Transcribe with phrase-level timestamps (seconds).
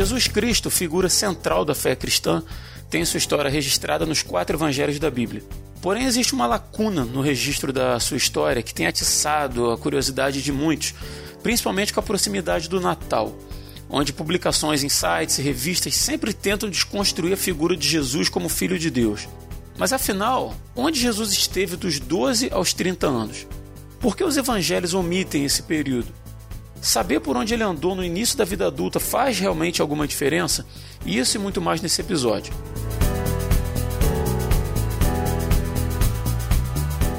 [0.00, 2.42] Jesus Cristo, figura central da fé cristã,
[2.88, 5.42] tem sua história registrada nos quatro evangelhos da Bíblia.
[5.82, 10.50] Porém, existe uma lacuna no registro da sua história que tem atiçado a curiosidade de
[10.52, 10.94] muitos,
[11.42, 13.36] principalmente com a proximidade do Natal,
[13.90, 18.78] onde publicações em sites e revistas sempre tentam desconstruir a figura de Jesus como Filho
[18.78, 19.28] de Deus.
[19.76, 23.46] Mas afinal, onde Jesus esteve dos 12 aos 30 anos?
[24.00, 26.08] Por que os evangelhos omitem esse período?
[26.80, 30.64] Saber por onde ele andou no início da vida adulta faz realmente alguma diferença?
[31.04, 32.54] Isso e muito mais nesse episódio.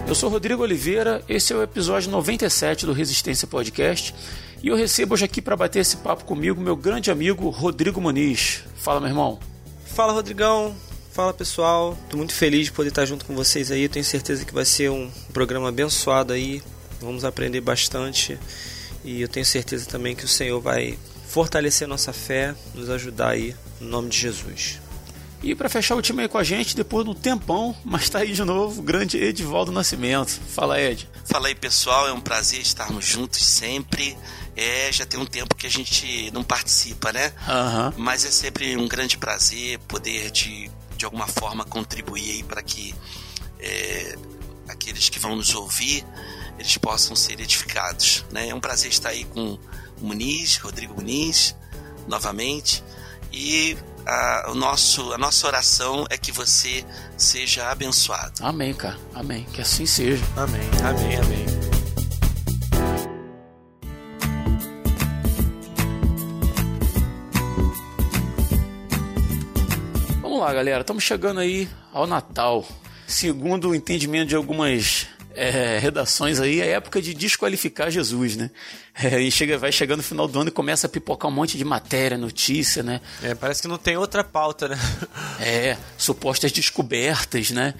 [0.08, 4.14] Eu sou Rodrigo Oliveira, esse é o episódio 97 do Resistência Podcast
[4.62, 8.64] e eu recebo hoje aqui para bater esse papo comigo meu grande amigo Rodrigo Muniz.
[8.76, 9.40] Fala, meu irmão.
[9.86, 10.76] Fala, Rodrigão.
[11.14, 11.98] Fala, pessoal.
[12.10, 13.88] Tô muito feliz de poder estar junto com vocês aí.
[13.88, 16.62] Tenho certeza que vai ser um programa abençoado aí.
[17.00, 18.38] Vamos aprender bastante
[19.04, 23.56] e eu tenho certeza também que o Senhor vai fortalecer nossa fé, nos ajudar aí,
[23.80, 24.80] no nome de Jesus.
[25.44, 28.20] E para fechar o time aí com a gente, depois de um tempão, mas tá
[28.20, 30.40] aí de novo, o grande Edivaldo Nascimento.
[30.50, 31.10] Fala, Ed.
[31.26, 32.08] Fala aí, pessoal.
[32.08, 34.16] É um prazer estarmos juntos sempre.
[34.56, 37.34] É, já tem um tempo que a gente não participa, né?
[37.48, 37.94] Uhum.
[37.98, 42.94] Mas é sempre um grande prazer poder, de, de alguma forma, contribuir aí para que
[43.60, 44.16] é,
[44.68, 46.06] aqueles que vão nos ouvir
[46.62, 48.24] eles possam ser edificados.
[48.32, 48.50] Né?
[48.50, 49.58] É um prazer estar aí com
[50.00, 51.56] o Muniz, Rodrigo Muniz,
[52.08, 52.84] novamente.
[53.34, 56.86] E a, o nosso, a nossa oração é que você
[57.18, 58.46] seja abençoado.
[58.46, 58.98] Amém, cara.
[59.14, 59.46] Amém.
[59.52, 60.24] Que assim seja.
[60.38, 61.46] Amém, amém, amém.
[70.22, 70.82] Vamos lá, galera.
[70.82, 72.66] Estamos chegando aí ao Natal.
[73.08, 78.52] Segundo o entendimento de algumas é, redações aí, é época de desqualificar Jesus, né?
[78.94, 81.58] É, e chega, vai chegando no final do ano e começa a pipocar um monte
[81.58, 83.02] de matéria, notícia, né?
[83.24, 84.78] É, parece que não tem outra pauta, né?
[85.40, 87.74] É, supostas descobertas, né?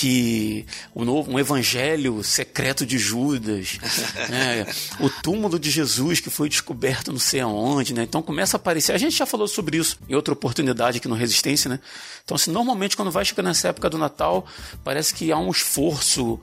[0.00, 3.78] Que o novo, um evangelho secreto de Judas,
[4.30, 4.66] né?
[4.98, 8.04] o túmulo de Jesus que foi descoberto não sei aonde, né?
[8.04, 8.92] Então começa a aparecer.
[8.92, 11.78] A gente já falou sobre isso em outra oportunidade aqui no Resistência, né?
[12.24, 14.46] Então, assim, normalmente quando vai chegando nessa época do Natal,
[14.82, 16.40] parece que há um esforço,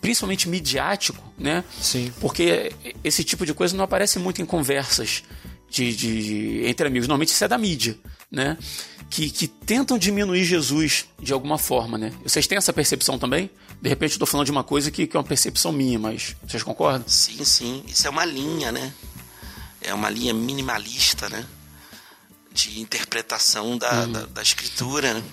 [0.00, 1.64] principalmente midiático, né?
[1.82, 2.10] Sim.
[2.22, 2.72] Porque
[3.04, 5.24] esse tipo de coisa não aparece muito em conversas
[5.68, 7.06] de, de entre amigos.
[7.06, 7.98] Normalmente isso é da mídia,
[8.32, 8.56] né?
[9.10, 12.12] Que, que tentam diminuir Jesus de alguma forma, né?
[12.22, 13.50] Vocês têm essa percepção também?
[13.80, 16.62] De repente estou falando de uma coisa que, que é uma percepção minha, mas vocês
[16.62, 17.08] concordam?
[17.08, 17.84] Sim, sim.
[17.86, 18.92] Isso é uma linha, né?
[19.80, 21.46] É uma linha minimalista, né?
[22.52, 24.12] De interpretação da, hum.
[24.12, 25.24] da, da, escritura, né?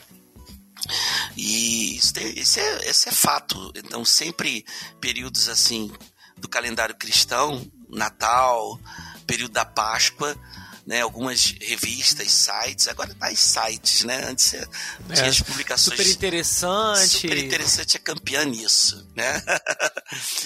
[1.36, 3.72] E isso, tem, isso, é, isso é fato.
[3.76, 4.64] Então, sempre
[5.02, 5.92] períodos assim
[6.38, 8.80] do calendário cristão, Natal,
[9.26, 10.38] período da Páscoa,
[10.86, 14.24] né, algumas revistas, sites, agora mais sites, né?
[14.30, 14.68] Antes é,
[15.14, 16.00] tinha as publicações.
[16.00, 17.08] Super interessante.
[17.08, 19.42] Super interessante é campeã nisso, né?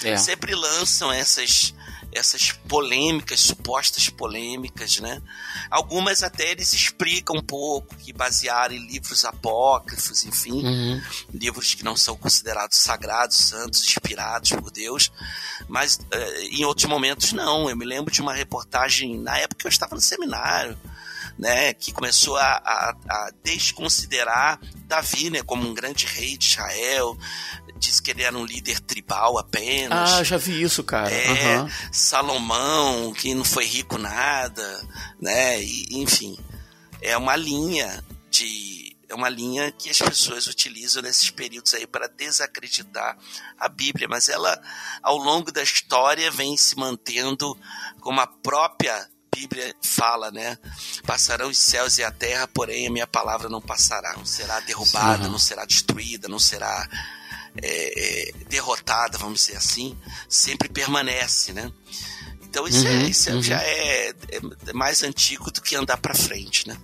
[0.02, 0.16] É.
[0.18, 1.74] Sempre lançam essas
[2.12, 5.22] essas polêmicas, supostas polêmicas, né?
[5.70, 11.02] Algumas até eles explicam um pouco, que basearam em livros apócrifos, enfim, uhum.
[11.32, 15.12] livros que não são considerados sagrados, santos, inspirados por Deus,
[15.68, 17.68] mas uh, em outros momentos não.
[17.70, 20.76] Eu me lembro de uma reportagem, na época eu estava no seminário,
[21.38, 27.16] né, que começou a, a, a, desconsiderar Davi, né, como um grande rei de Israel,
[27.76, 30.12] disse que ele era um líder tribal apenas.
[30.12, 31.10] Ah, já vi isso, cara.
[31.10, 31.68] É, uhum.
[31.90, 34.88] Salomão, que não foi rico nada,
[35.20, 35.62] né?
[35.62, 36.38] E, enfim,
[37.00, 42.06] é uma linha de é uma linha que as pessoas utilizam nesses períodos aí para
[42.06, 43.18] desacreditar
[43.58, 44.56] a Bíblia, mas ela
[45.02, 47.58] ao longo da história vem se mantendo
[48.00, 50.58] como a própria Bíblia fala, né?
[51.06, 55.24] Passarão os céus e a terra, porém a minha palavra não passará, não será derrubada,
[55.24, 55.30] Sim.
[55.30, 56.88] não será destruída, não será
[57.62, 59.96] é, é, derrotada, vamos dizer assim,
[60.28, 61.70] sempre permanece, né?
[62.42, 63.42] Então isso, é, uhum, é, isso uhum.
[63.42, 66.76] já é, é, mais antigo do que andar para frente, né?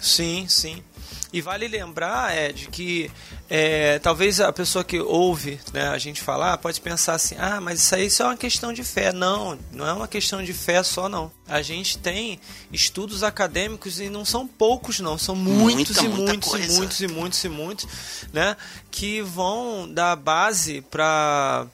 [0.00, 0.84] Sim, sim.
[1.34, 3.10] E vale lembrar, Ed, que
[3.50, 7.80] é, talvez a pessoa que ouve né, a gente falar pode pensar assim: ah, mas
[7.80, 9.12] isso aí só é uma questão de fé.
[9.12, 11.32] Não, não é uma questão de fé só, não.
[11.48, 12.38] A gente tem
[12.72, 15.18] estudos acadêmicos e não são poucos, não.
[15.18, 17.88] São muitos muita, e muitos e muitos e muitos e muitos,
[18.32, 18.56] né?
[18.88, 21.66] Que vão dar base para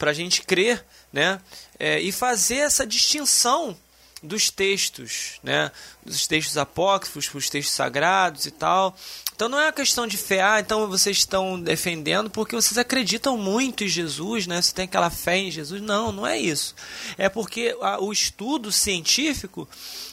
[0.00, 0.82] a gente crer,
[1.12, 1.38] né?
[1.78, 3.76] É, e fazer essa distinção
[4.22, 5.70] dos textos, né?
[6.04, 8.96] Dos textos apócrifos, dos textos sagrados e tal.
[9.34, 13.36] Então não é uma questão de fé, ah, então vocês estão defendendo porque vocês acreditam
[13.36, 14.62] muito em Jesus, né?
[14.62, 15.82] Você tem aquela fé em Jesus.
[15.82, 16.74] Não, não é isso.
[17.18, 19.68] É porque o estudo científico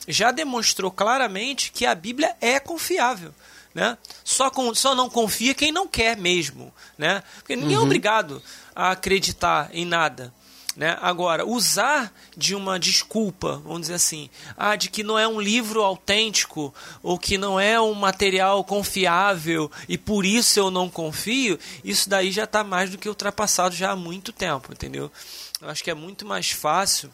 [0.07, 3.33] já demonstrou claramente que a Bíblia é confiável.
[3.71, 3.95] Né?
[4.23, 6.73] Só, com, só não confia quem não quer mesmo.
[6.97, 7.21] Né?
[7.37, 7.83] Porque ninguém é uhum.
[7.83, 8.41] é obrigado
[8.75, 10.33] a acreditar em nada.
[10.75, 10.97] Né?
[11.01, 15.83] Agora, usar de uma desculpa, vamos dizer assim, ah, de que não é um livro
[15.83, 22.07] autêntico ou que não é um material confiável e por isso eu não confio, isso
[22.07, 25.11] daí já está mais do que ultrapassado já há muito tempo, entendeu?
[25.59, 27.11] Eu acho que é muito mais fácil,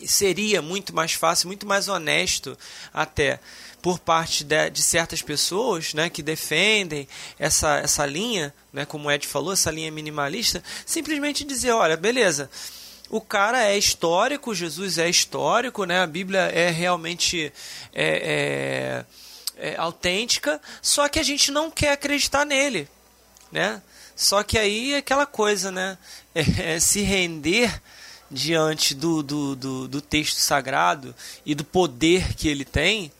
[0.00, 2.56] e seria muito mais fácil, muito mais honesto
[2.92, 3.40] até
[3.82, 7.08] por parte de, de, certas pessoas né, que defendem
[7.38, 12.50] essa, essa linha, né, como o Ed falou, essa linha minimalista, simplesmente dizer, olha, beleza,
[13.10, 16.00] o cara é histórico, Jesus é histórico, né?
[16.00, 17.52] A Bíblia é realmente
[17.94, 19.04] é,
[19.58, 22.88] é, é autêntica, só que a gente não quer acreditar nele,
[23.50, 23.82] né?
[24.14, 25.96] Só que aí é aquela coisa, né?
[26.34, 27.80] É, é se render
[28.30, 31.14] diante do, do, do, do texto sagrado
[31.46, 33.10] e do poder que ele tem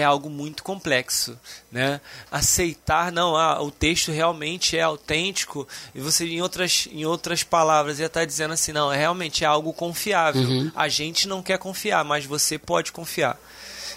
[0.00, 1.38] é algo muito complexo,
[1.70, 2.00] né?
[2.30, 7.98] Aceitar, não, ah, o texto realmente é autêntico e você em outras em outras palavras
[7.98, 10.42] ia estar dizendo assim, não, é realmente é algo confiável.
[10.42, 10.72] Uhum.
[10.74, 13.38] A gente não quer confiar, mas você pode confiar,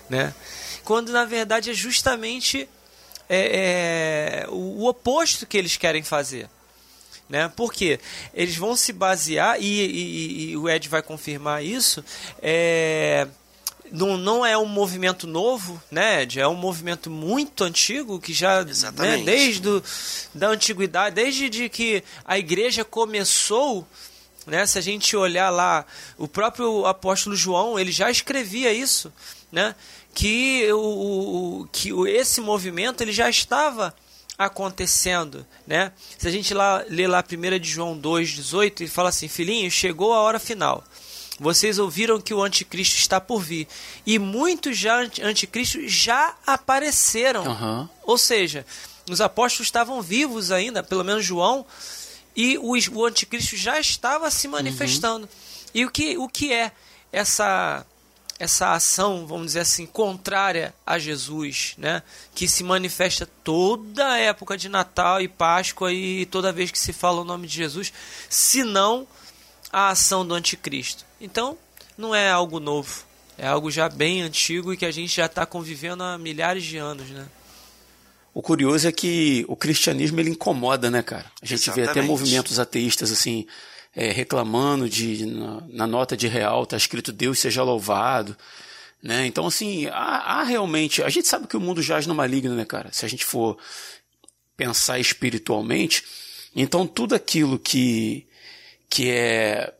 [0.10, 0.34] né?
[0.84, 2.68] Quando na verdade é justamente
[3.30, 6.50] é, é o, o oposto que eles querem fazer.
[7.30, 7.52] Né?
[7.56, 8.00] Porque
[8.34, 12.04] eles vão se basear, e, e, e o Ed vai confirmar isso,
[12.42, 13.28] é,
[13.94, 16.40] não, não é um movimento novo, né, Ed?
[16.40, 19.84] É um movimento muito antigo que já, né, desde do,
[20.34, 23.88] da antiguidade, desde de que a igreja começou,
[24.48, 24.66] né?
[24.66, 25.86] Se a gente olhar lá,
[26.18, 29.14] o próprio apóstolo João, ele já escrevia isso,
[29.52, 29.76] né?
[30.12, 33.96] Que o, o que esse movimento ele já estava
[34.36, 35.92] acontecendo, né?
[36.18, 40.14] Se a gente lá ler lá 1 de João 2:18, ele fala assim: "Filhinho, chegou
[40.14, 40.84] a hora final.
[41.40, 43.68] Vocês ouviram que o anticristo está por vir.
[44.06, 47.46] E muitos já anticristos já apareceram.
[47.46, 47.90] Uhum.
[48.04, 48.66] Ou seja,
[49.10, 51.66] os apóstolos estavam vivos ainda, pelo menos João,
[52.36, 55.26] e o, o anticristo já estava se manifestando.
[55.26, 55.70] Uhum.
[55.74, 56.72] E o que, o que é
[57.12, 57.86] essa
[58.40, 62.04] essa ação, vamos dizer assim, contrária a Jesus, né?
[62.34, 66.92] Que se manifesta toda a época de Natal e Páscoa e toda vez que se
[66.92, 67.94] fala o nome de Jesus,
[68.30, 69.08] se não
[69.72, 71.06] a ação do anticristo.
[71.24, 71.58] Então,
[71.98, 73.06] não é algo novo.
[73.38, 76.78] É algo já bem antigo e que a gente já está convivendo há milhares de
[76.78, 77.26] anos, né?
[78.34, 81.32] O curioso é que o cristianismo ele incomoda, né, cara?
[81.42, 81.86] A gente Exatamente.
[81.86, 83.48] vê até movimentos ateístas assim
[83.96, 88.36] é, reclamando de na, na, nota de real tá escrito Deus seja louvado,
[89.02, 89.26] né?
[89.28, 92.66] Então assim há, há, realmente a gente sabe que o mundo jaz no maligno, né,
[92.66, 92.92] cara?
[92.92, 93.58] Se a gente for
[94.58, 96.04] pensar espiritualmente,
[96.56, 98.28] então tudo aquilo que
[98.90, 99.74] que é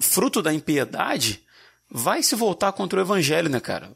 [0.00, 1.42] fruto da impiedade,
[1.90, 3.92] vai se voltar contra o evangelho, né, cara?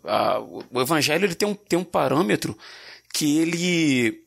[0.70, 2.56] o evangelho ele tem um, tem um parâmetro
[3.12, 4.24] que ele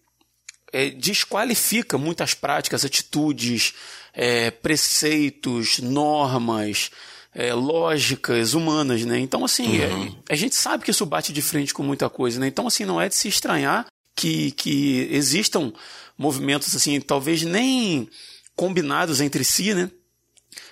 [0.71, 3.73] é, desqualifica muitas práticas, atitudes,
[4.13, 6.89] é, preceitos, normas,
[7.33, 9.19] é, lógicas humanas, né?
[9.19, 10.15] Então, assim, uhum.
[10.27, 12.47] É, a gente sabe que isso bate de frente com muita coisa, né?
[12.47, 13.85] Então, assim, não é de se estranhar
[14.15, 15.71] que, que existam
[16.17, 18.09] movimentos, assim, talvez nem
[18.55, 19.91] combinados entre si, né?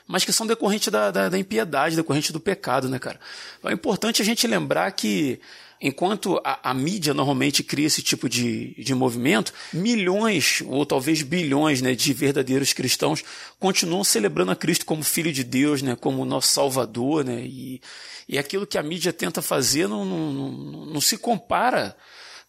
[0.08, 3.20] Mas que são decorrentes da, da, da impiedade, decorrentes do pecado, né, cara?
[3.64, 5.40] É importante a gente lembrar que
[5.82, 11.82] Enquanto a, a, mídia normalmente cria esse tipo de, de movimento, milhões ou talvez bilhões
[11.82, 13.24] né, de verdadeiros cristãos
[13.60, 17.26] continuam celebrando a Cristo como Filho de Deus, né, como nosso Salvador.
[17.26, 17.82] Né, e,
[18.28, 21.96] e aquilo que a mídia tenta fazer não, não, não, não se compara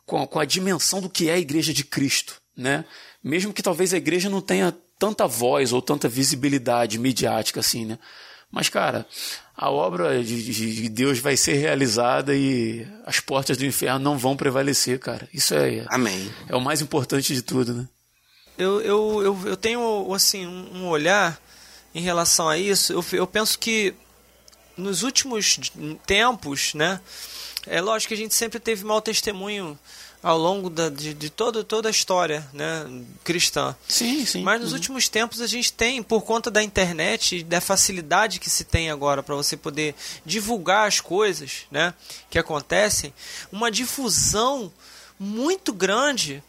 [0.05, 2.41] com a, com a dimensão do que é a Igreja de Cristo.
[2.57, 2.85] Né?
[3.23, 7.99] Mesmo que talvez a igreja não tenha tanta voz ou tanta visibilidade midiática assim, né?
[8.51, 9.07] Mas, cara,
[9.57, 14.37] a obra de, de, Deus vai ser realizada e as portas do inferno não vão
[14.37, 15.29] prevalecer, cara.
[15.33, 16.33] Isso é, Amém.
[16.49, 17.89] é o mais importante de tudo, né?
[18.57, 21.39] Eu, eu, eu, eu tenho, assim, um olhar
[21.95, 22.93] em relação a isso.
[22.93, 23.95] Eu, eu penso que
[24.77, 25.59] nos últimos
[26.07, 27.01] tempos, né?
[27.67, 29.79] É lógico que a gente sempre teve mau testemunho
[30.23, 32.87] ao longo da, de, de todo, toda a história né,
[33.23, 33.77] cristã.
[33.89, 34.43] Sim, sim.
[34.43, 34.77] Mas nos uhum.
[34.77, 38.91] últimos tempos a gente tem, por conta da internet e da facilidade que se tem
[38.91, 39.95] agora para você poder
[40.25, 41.95] divulgar as coisas né,
[42.29, 43.13] que acontecem,
[43.53, 44.73] uma difusão
[45.19, 46.43] muito grande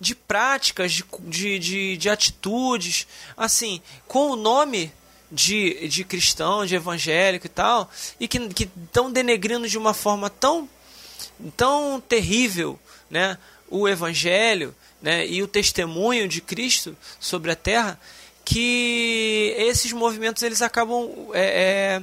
[0.00, 3.06] de práticas, de, de, de, de atitudes,
[3.36, 4.92] assim, com o nome
[5.30, 7.90] de, de cristão, de evangélico e tal,
[8.20, 10.68] e que estão denegrindo de uma forma tão,
[11.56, 12.78] tão terrível
[13.14, 13.38] né,
[13.70, 17.98] o evangelho né, e o testemunho de Cristo sobre a terra,
[18.44, 22.02] que esses movimentos eles acabam, é, é,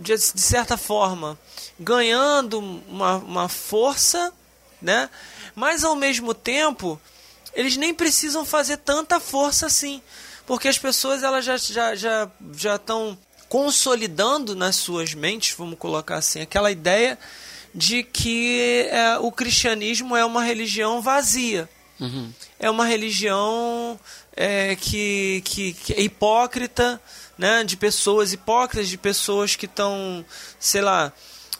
[0.00, 1.38] de, de, certa forma,
[1.80, 4.30] ganhando uma, uma força,
[4.82, 5.08] né,
[5.54, 7.00] mas ao mesmo tempo
[7.54, 10.02] eles nem precisam fazer tanta força assim,
[10.46, 13.16] porque as pessoas elas já já já já estão
[13.48, 17.18] consolidando nas suas mentes, vamos colocar assim, aquela ideia
[17.78, 21.68] de que é, o cristianismo é uma religião vazia.
[22.00, 22.32] Uhum.
[22.58, 23.98] É uma religião
[24.36, 27.00] é, que, que, que, é hipócrita,
[27.36, 27.62] né?
[27.62, 30.24] de pessoas hipócritas, de pessoas que estão,
[30.58, 31.12] sei lá,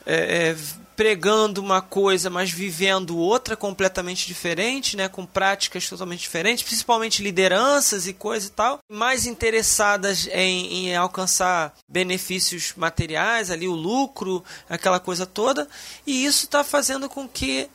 [0.04, 0.56] é, é
[0.98, 8.08] pregando uma coisa, mas vivendo outra completamente diferente, né, com práticas totalmente diferentes, principalmente lideranças
[8.08, 14.98] e coisa e tal, mais interessadas em, em alcançar benefícios materiais, ali o lucro, aquela
[14.98, 15.68] coisa toda,
[16.04, 17.68] e isso está fazendo com que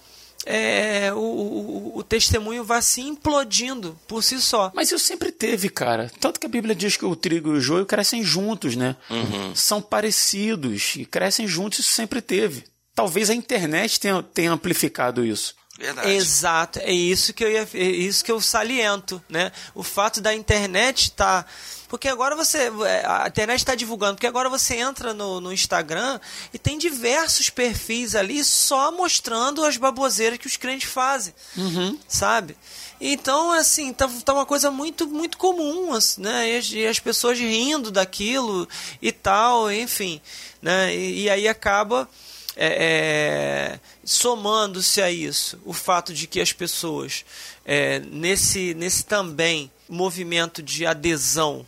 [0.46, 4.70] é, o, o, o, testemunho vá se implodindo por si só.
[4.76, 6.12] Mas isso sempre teve, cara.
[6.20, 8.98] Tanto que a Bíblia diz que o trigo e o joio crescem juntos, né?
[9.10, 9.56] Uhum.
[9.56, 15.56] São parecidos e crescem juntos, isso sempre teve talvez a internet tenha, tenha amplificado isso.
[15.78, 16.12] Verdade.
[16.12, 19.52] Exato, é isso que eu ia, é isso que eu saliento, né?
[19.74, 21.50] O fato da internet estar tá,
[21.94, 22.72] porque agora você.
[22.88, 26.20] É, a internet está divulgando, porque agora você entra no, no Instagram
[26.52, 31.36] e tem diversos perfis ali só mostrando as baboseiras que os crentes fazem.
[31.56, 31.96] Uhum.
[32.08, 32.58] Sabe?
[33.00, 36.50] Então, assim, tá, tá uma coisa muito, muito comum, assim, né?
[36.50, 38.68] E as, e as, pessoas rindo daquilo
[39.00, 40.20] e tal, enfim.
[40.64, 40.96] Né?
[40.96, 42.10] E, e aí acaba
[42.56, 47.26] é, é, somando-se a isso o fato de que as pessoas,
[47.66, 51.66] é, nesse, nesse também movimento de adesão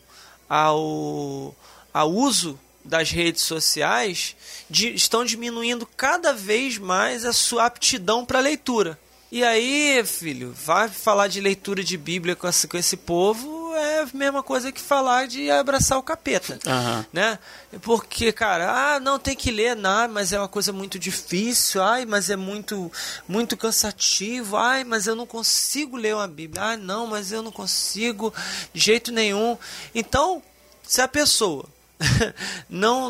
[0.50, 1.56] ao,
[1.94, 4.36] ao uso das redes sociais,
[4.70, 9.00] de, estão diminuindo cada vez mais a sua aptidão para leitura.
[9.32, 14.02] E aí, filho, vai falar de leitura de Bíblia com esse, com esse povo, é
[14.02, 17.06] a mesma coisa que falar de abraçar o capeta, uhum.
[17.12, 17.40] né?
[17.82, 22.06] Porque, cara, ah, não tem que ler, não, mas é uma coisa muito difícil, ai,
[22.06, 22.92] mas é muito,
[23.28, 27.52] muito cansativo, ai, mas eu não consigo ler uma Bíblia, ai, não, mas eu não
[27.52, 28.34] consigo
[28.74, 29.58] de jeito nenhum.
[29.94, 30.42] Então,
[30.84, 31.66] se a pessoa
[32.70, 33.10] não,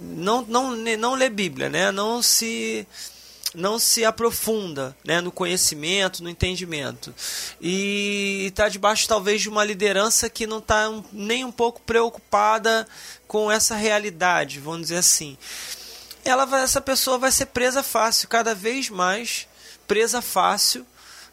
[0.00, 1.90] não, não, não lê Bíblia, né?
[1.90, 2.86] Não se
[3.54, 7.14] não se aprofunda né, no conhecimento, no entendimento.
[7.60, 12.86] E está debaixo, talvez, de uma liderança que não está nem um pouco preocupada
[13.26, 15.36] com essa realidade, vamos dizer assim.
[16.24, 19.46] Ela vai, essa pessoa vai ser presa fácil, cada vez mais
[19.86, 20.86] presa fácil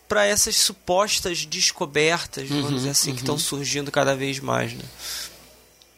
[0.08, 3.16] para essas supostas descobertas, vamos uhum, dizer assim, uhum.
[3.16, 4.74] que estão surgindo cada vez mais.
[4.74, 4.84] Né?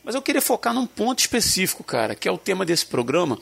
[0.03, 3.37] Mas eu queria focar num ponto específico, cara, que é o tema desse programa.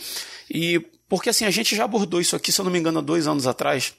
[0.50, 3.01] E porque assim, a gente já abordou isso aqui, se eu não me engano, há
[3.01, 3.94] dois anos atrás.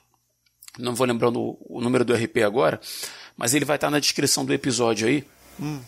[0.79, 2.81] Não vou lembrando o número do RP agora,
[3.37, 5.25] mas ele vai estar na descrição do episódio aí.
[5.61, 5.81] Hum.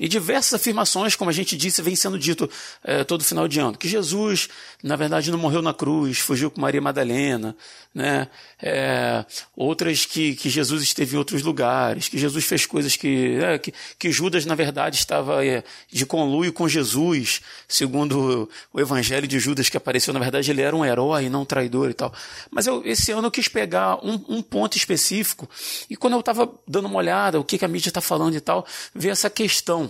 [0.00, 2.48] E diversas afirmações, como a gente disse, vem sendo dito
[2.82, 3.76] é, todo final de ano.
[3.76, 4.48] Que Jesus,
[4.82, 7.54] na verdade, não morreu na cruz, fugiu com Maria Madalena,
[7.94, 8.28] né?
[8.62, 13.58] É, outras que, que Jesus esteve em outros lugares, que Jesus fez coisas que, é,
[13.58, 19.38] que, que, Judas, na verdade, estava é, de conluio com Jesus, segundo o evangelho de
[19.38, 22.10] Judas que apareceu, na verdade, ele era um herói, não um traidor e tal.
[22.50, 25.46] Mas eu, esse ano eu quis pegar um, um ponto específico,
[25.90, 28.40] e quando eu estava dando uma olhada, o que, que a mídia está falando e
[28.40, 28.64] tal,
[28.94, 29.89] ver essa questão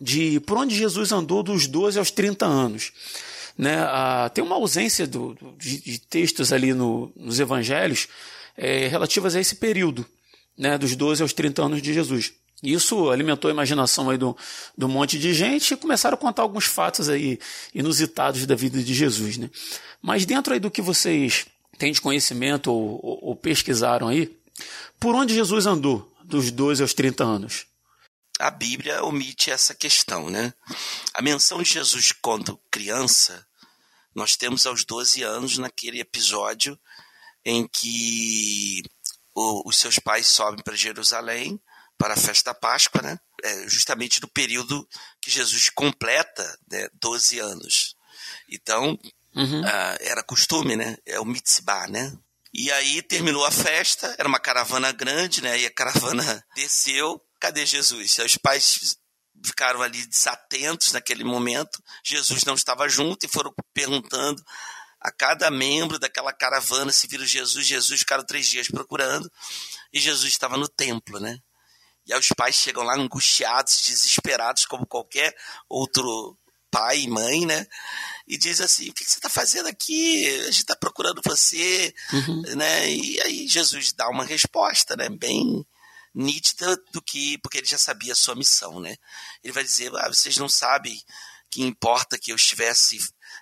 [0.00, 2.92] de por onde Jesus andou dos 12 aos 30 anos.
[3.56, 3.76] Né?
[3.78, 8.06] Ah, tem uma ausência do, de, de, textos ali no, nos evangelhos
[8.56, 10.06] é, relativas a esse período,
[10.56, 10.78] né?
[10.78, 12.32] dos 12 aos 30 anos de Jesus.
[12.62, 14.36] Isso alimentou a imaginação aí do,
[14.76, 17.38] do monte de gente e começaram a contar alguns fatos aí
[17.72, 19.38] inusitados da vida de Jesus.
[19.38, 19.48] Né?
[20.02, 21.46] Mas dentro aí do que vocês
[21.78, 24.36] têm de conhecimento ou, ou, ou pesquisaram aí,
[24.98, 27.67] por onde Jesus andou dos 12 aos 30 anos?
[28.38, 30.54] A Bíblia omite essa questão, né?
[31.14, 33.46] A menção de Jesus quando criança,
[34.14, 36.78] nós temos aos 12 anos naquele episódio
[37.44, 38.82] em que
[39.34, 41.60] o, os seus pais sobem para Jerusalém
[41.96, 43.18] para a festa da Páscoa, né?
[43.42, 44.88] É justamente no período
[45.20, 47.96] que Jesus completa né, 12 anos.
[48.48, 48.98] Então,
[49.34, 49.60] uhum.
[49.62, 50.96] uh, era costume, né?
[51.04, 52.16] É o mitzvah, né?
[52.54, 55.58] E aí terminou a festa, era uma caravana grande, né?
[55.58, 58.18] E a caravana desceu cadê Jesus?
[58.18, 58.98] Os pais
[59.44, 64.42] ficaram ali desatentos naquele momento, Jesus não estava junto e foram perguntando
[65.00, 67.66] a cada membro daquela caravana se viram Jesus.
[67.66, 69.30] Jesus ficaram três dias procurando
[69.92, 71.38] e Jesus estava no templo, né?
[72.06, 75.34] E aí os pais chegam lá angustiados, desesperados, como qualquer
[75.68, 76.36] outro
[76.70, 77.66] pai e mãe, né?
[78.26, 80.26] E diz assim: o que você está fazendo aqui?
[80.40, 82.42] A gente está procurando você, uhum.
[82.56, 82.90] né?
[82.90, 85.08] E aí Jesus dá uma resposta, né?
[85.08, 85.64] Bem
[86.14, 88.96] nítida do que porque ele já sabia a sua missão, né?
[89.42, 91.02] Ele vai dizer: ah, vocês não sabem
[91.50, 92.98] que importa que eu estivesse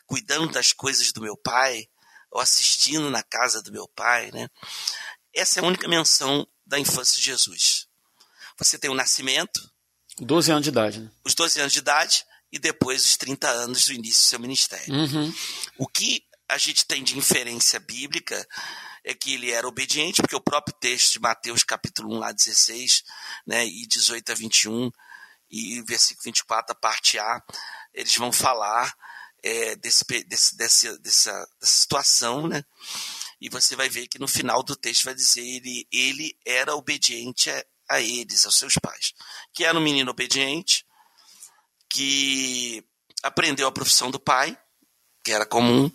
[0.06, 1.88] cuidando das coisas do meu pai
[2.30, 4.48] ou assistindo na casa do meu pai, né?
[5.34, 7.86] Essa é a única menção da infância de Jesus.
[8.58, 9.70] Você tem o nascimento,
[10.18, 11.10] 12 anos de idade, né?
[11.24, 14.94] Os 12 anos de idade e depois os 30 anos do início do seu ministério.
[14.94, 15.34] Uhum.
[15.78, 18.46] O que a gente tem de inferência bíblica
[19.04, 23.04] é que ele era obediente, porque o próprio texto de Mateus capítulo 1, lá 16,
[23.46, 24.90] né, e 18 a 21,
[25.50, 27.42] e versículo 24, a parte A,
[27.94, 28.94] eles vão falar
[29.42, 32.64] é, desse, desse, dessa, dessa, situação, né?
[33.40, 37.50] E você vai ver que no final do texto vai dizer ele, ele era obediente
[37.50, 39.14] a, a eles, aos seus pais.
[39.52, 40.84] Que era um menino obediente,
[41.88, 42.84] que
[43.22, 44.58] aprendeu a profissão do pai,
[45.22, 45.90] que era comum.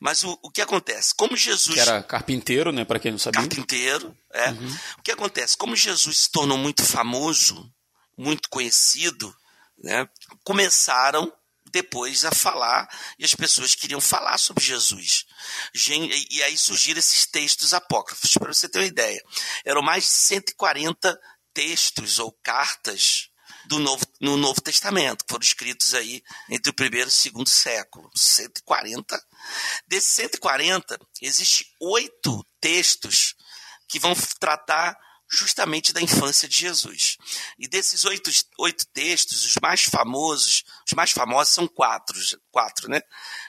[0.00, 1.14] Mas o, o que acontece?
[1.14, 1.74] Como Jesus.
[1.74, 2.84] Que era carpinteiro, né?
[2.84, 3.40] Para quem não sabia.
[3.40, 4.50] Carpinteiro, é.
[4.50, 4.76] Uhum.
[4.98, 5.56] O que acontece?
[5.56, 7.72] Como Jesus se tornou muito famoso,
[8.16, 9.34] muito conhecido,
[9.82, 10.08] né?
[10.44, 11.32] Começaram
[11.70, 12.88] depois a falar
[13.18, 15.24] e as pessoas queriam falar sobre Jesus.
[16.30, 18.32] E aí surgiram esses textos apócrifos.
[18.34, 19.22] Para você ter uma ideia,
[19.64, 21.18] eram mais de 140
[21.54, 23.30] textos ou cartas
[23.66, 27.48] do Novo, no Novo Testamento, que foram escritos aí entre o primeiro e o segundo
[27.48, 29.22] século, 140.
[29.86, 33.34] Desses 140, existe oito textos
[33.88, 34.96] que vão tratar
[35.30, 37.16] justamente da infância de Jesus.
[37.58, 42.18] E desses oito, oito textos, os mais famosos, os mais famosos são quatro,
[42.50, 43.00] quatro, né?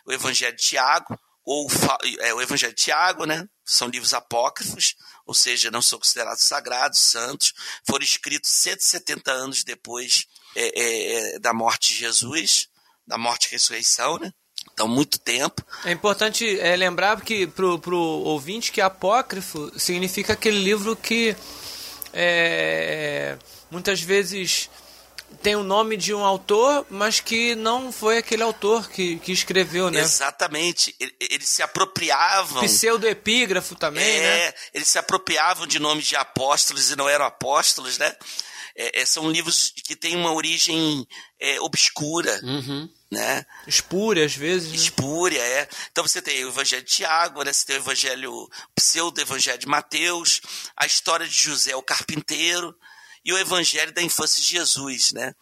[0.05, 1.67] O Evangelho de Tiago, ou
[2.19, 3.47] é, o Evangelho de Tiago, né?
[3.65, 4.95] São livros apócrifos,
[5.25, 7.53] ou seja, não são considerados sagrados, santos,
[7.85, 12.67] foram escritos 170 anos depois é, é, é, da morte de Jesus,
[13.07, 14.31] da morte e ressurreição, né?
[14.81, 15.63] Então, muito tempo.
[15.85, 21.35] É importante é, lembrar que para o ouvinte que apócrifo significa aquele livro que
[22.11, 23.37] é,
[23.69, 24.71] muitas vezes
[25.43, 29.91] tem o nome de um autor, mas que não foi aquele autor que, que escreveu,
[29.91, 29.99] né?
[29.99, 30.95] Exatamente.
[31.19, 32.63] Eles se apropriavam.
[32.63, 34.53] Pseudoepígrafo também, é, né?
[34.73, 38.15] Eles se apropriavam de nomes de apóstolos e não eram apóstolos, né?
[38.81, 41.07] É, é são livros que têm uma origem
[41.39, 42.39] é, obscura.
[42.43, 42.89] Uhum.
[43.11, 43.45] Né?
[43.67, 44.69] Espúria, às vezes.
[44.69, 44.75] Né?
[44.77, 45.69] Espúria, é.
[45.91, 47.51] Então você tem o Evangelho de Tiago, né?
[47.51, 50.41] você tem o Evangelho, o pseudo-evangelho de Mateus,
[50.77, 52.73] a história de José o carpinteiro,
[53.23, 55.33] e o evangelho da infância de Jesus, né?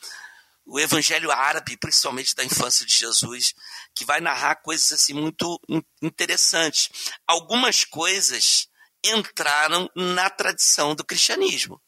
[0.66, 3.56] O evangelho árabe, principalmente da infância de Jesus,
[3.96, 5.60] que vai narrar coisas assim muito
[6.02, 6.90] interessantes.
[7.26, 8.68] Algumas coisas
[9.04, 11.82] entraram na tradição do cristianismo.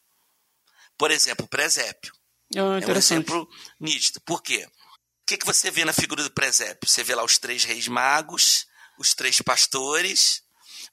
[1.02, 2.14] Por exemplo, o presépio.
[2.54, 4.22] Oh, é um exemplo nítido.
[4.22, 4.68] Por quê?
[4.68, 6.88] O que, que você vê na figura do presépio?
[6.88, 8.68] Você vê lá os três reis magos,
[9.00, 10.44] os três pastores,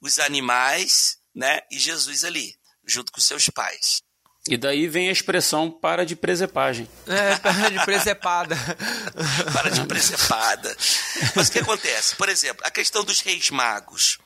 [0.00, 1.60] os animais, né?
[1.70, 2.54] E Jesus ali,
[2.86, 4.02] junto com seus pais.
[4.48, 6.88] E daí vem a expressão para de presepagem.
[7.06, 8.56] É, para de presepada.
[9.52, 10.74] para de presepada.
[11.36, 12.16] Mas o que acontece?
[12.16, 14.16] Por exemplo, a questão dos reis magos.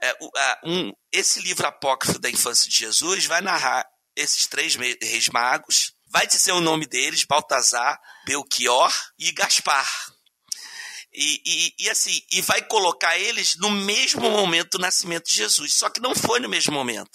[0.00, 0.16] É,
[0.64, 3.84] um, esse livro apócrifo da infância de Jesus vai narrar
[4.16, 9.88] esses três reis magos, vai dizer o nome deles, Baltazar, Belchior e Gaspar.
[11.14, 15.74] E, e, e, assim, e vai colocar eles no mesmo momento do nascimento de Jesus.
[15.74, 17.10] Só que não foi no mesmo momento.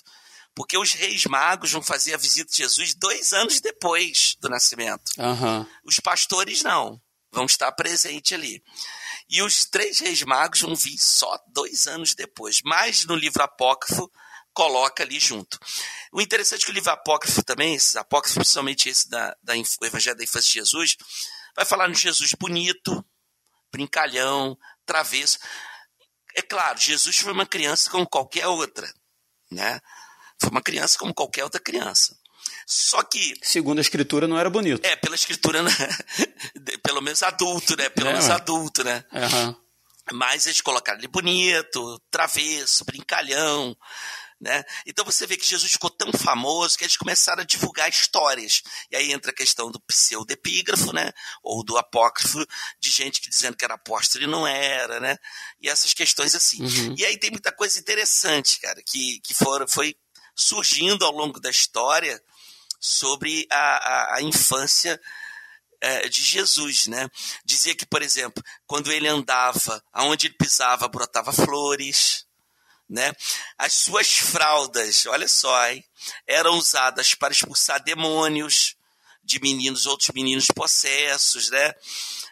[0.54, 5.12] Porque os reis magos vão fazer a visita de Jesus dois anos depois do nascimento.
[5.18, 5.66] Uhum.
[5.84, 8.64] Os pastores não, vão estar presentes ali.
[9.30, 12.62] E os três reis magos vão vir só dois anos depois.
[12.64, 14.12] Mas no livro apócrifo,
[14.58, 15.60] coloca ali junto.
[16.12, 19.86] O interessante é que o livro apócrifo também, esses apócrifos, principalmente esse da, da o
[19.86, 20.98] Evangelho da Infância de Jesus,
[21.56, 23.06] vai falar no Jesus bonito,
[23.72, 25.38] brincalhão, travesso.
[26.36, 28.92] É claro, Jesus foi uma criança como qualquer outra,
[29.52, 29.80] né?
[30.42, 32.18] Foi uma criança como qualquer outra criança.
[32.66, 33.36] Só que.
[33.44, 34.84] Segundo a escritura, não era bonito.
[34.84, 35.72] É, pela escritura, né?
[36.82, 37.90] pelo menos adulto, né?
[37.90, 39.06] Pelo é, menos adulto, né?
[39.12, 39.56] Uhum.
[40.14, 43.78] Mas eles colocaram ele bonito, travesso, brincalhão.
[44.40, 44.64] Né?
[44.86, 48.62] Então você vê que Jesus ficou tão famoso que eles começaram a divulgar histórias.
[48.92, 51.12] E aí entra a questão do pseudepígrafo, né?
[51.42, 52.46] Ou do apócrifo,
[52.80, 55.18] de gente que dizendo que era apóstolo e não era, né?
[55.60, 56.62] E essas questões assim.
[56.62, 56.96] Uhum.
[56.96, 59.96] E aí tem muita coisa interessante, cara, que, que foram, foi
[60.36, 62.22] surgindo ao longo da história
[62.80, 65.02] sobre a, a, a infância
[65.82, 67.10] é, de Jesus, né?
[67.44, 72.27] Dizia que, por exemplo, quando ele andava, aonde ele pisava, brotava flores,
[72.90, 73.14] né?
[73.58, 75.84] As suas fraldas, olha só, hein?
[76.26, 78.76] Eram usadas para expulsar demônios
[79.24, 81.74] de meninos, outros meninos possessos, né?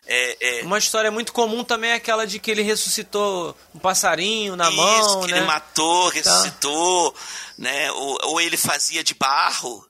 [0.07, 0.63] É, é...
[0.63, 4.77] Uma história muito comum também é aquela de que ele ressuscitou um passarinho na Isso,
[4.77, 5.37] mão, que né?
[5.39, 6.13] ele matou, tá.
[6.15, 7.19] ressuscitou, tá.
[7.57, 7.91] né?
[7.91, 9.85] Ou, ou, ele fazia de barro,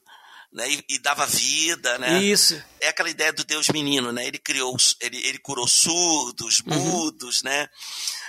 [0.52, 0.70] né?
[0.70, 2.24] E, e, dava vida, né?
[2.24, 2.60] Isso.
[2.80, 4.26] É aquela ideia do Deus menino, né?
[4.26, 6.74] Ele criou, ele, ele curou surdos, uhum.
[6.74, 7.50] mudos, uhum.
[7.50, 7.70] né?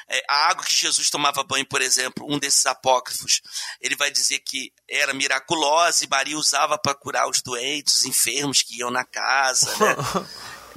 [0.09, 3.43] É, a água que Jesus tomava banho, por exemplo, um desses apócrifos,
[3.81, 8.63] ele vai dizer que era miraculosa e Maria usava para curar os doentes, os enfermos
[8.63, 9.97] que iam na casa, né?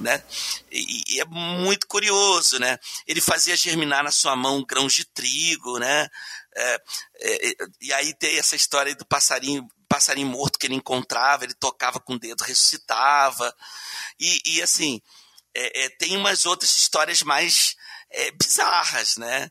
[0.00, 0.24] né?
[0.72, 2.78] E, e, é muito curioso, né?
[3.06, 6.08] Ele fazia germinar na sua mão grãos de trigo, né?
[6.56, 6.82] É,
[7.20, 12.00] é, e aí tem essa história do passarinho, passarinho morto que ele encontrava, ele tocava
[12.00, 13.54] com o dedo, ressuscitava.
[14.18, 15.00] E, e assim,
[15.54, 17.76] é, é tem umas outras histórias mais
[18.10, 19.50] é, bizarras, né?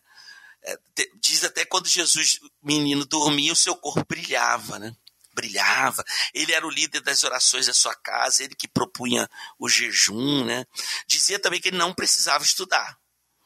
[0.64, 0.78] É,
[1.22, 4.96] diz até quando Jesus, menino, dormia, o seu corpo brilhava, né?
[5.34, 6.04] Brilhava.
[6.34, 10.66] Ele era o líder das orações da sua casa, ele que propunha o jejum, né?
[11.08, 13.00] Dizia também que ele não precisava estudar,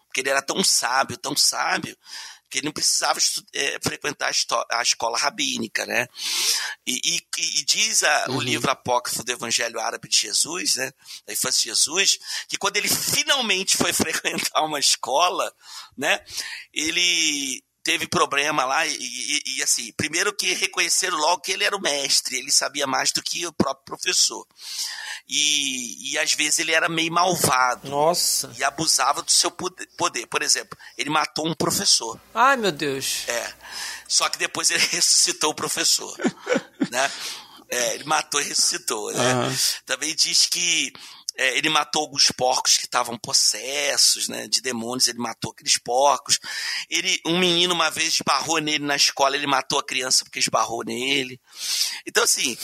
[0.06, 1.96] porque ele era tão sábio, tão sábio,
[2.54, 3.20] que ele não precisava
[3.52, 6.08] é, frequentar a, a, escola rabínica, né?
[6.86, 8.38] E, e, e diz a, uhum.
[8.38, 10.94] o livro apócrifo do Evangelho Árabe de Jesus, né?
[11.26, 15.52] Da infância de Jesus, que quando ele finalmente foi frequentar uma escola,
[15.98, 16.24] né?
[16.72, 21.76] Ele teve problema lá e, e, e, assim, primeiro que reconheceram logo que ele era
[21.76, 24.48] o mestre, ele sabia mais do que o próprio professor.
[25.28, 27.90] E, e às vezes ele era meio malvado.
[27.90, 28.54] Nossa.
[28.58, 30.28] E abusava do seu poder.
[30.28, 32.20] Por exemplo, ele matou um professor.
[32.34, 33.28] Ai, meu Deus.
[33.28, 33.54] É.
[34.08, 36.16] Só que depois ele ressuscitou o professor.
[36.90, 37.12] né?
[37.70, 39.34] É, ele matou e ressuscitou, né?
[39.34, 39.56] Uhum.
[39.86, 40.94] Também diz que
[41.36, 46.40] é, ele matou alguns porcos que estavam possessos, né, de demônios, ele matou aqueles porcos.
[46.90, 50.84] Ele, um menino uma vez esbarrou nele na escola, ele matou a criança porque esbarrou
[50.84, 51.40] nele.
[52.06, 52.58] Então, assim,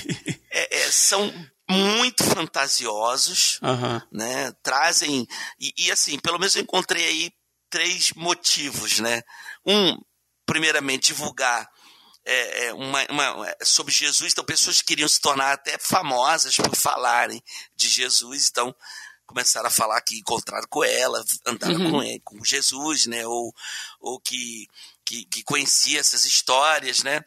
[0.50, 1.32] é, é, são
[1.68, 4.00] muito fantasiosos, uhum.
[4.12, 5.26] né, trazem,
[5.58, 7.32] e, e assim, pelo menos eu encontrei aí
[7.70, 9.22] três motivos, né.
[9.64, 9.96] Um,
[10.44, 11.68] primeiramente, divulgar
[12.26, 16.74] é, é, uma, uma, é, sobre Jesus, então pessoas queriam se tornar até famosas por
[16.74, 17.40] falarem
[17.76, 18.74] de Jesus, então
[19.24, 21.90] começaram a falar que encontraram com ela, andaram uhum.
[21.92, 23.54] com, ele, com Jesus, né, ou,
[24.00, 24.66] ou que,
[25.04, 27.24] que, que conhecia essas histórias, né.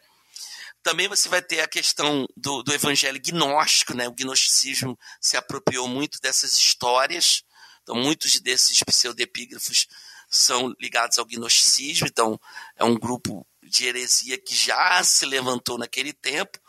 [0.83, 5.87] Também você vai ter a questão do, do evangelho gnóstico, né, o gnosticismo se apropriou
[5.87, 7.43] muito dessas histórias,
[7.83, 9.87] então muitos desses pseudepígrafos
[10.29, 12.39] são ligados ao gnosticismo, então
[12.75, 16.59] é um grupo de heresia que já se levantou naquele tempo,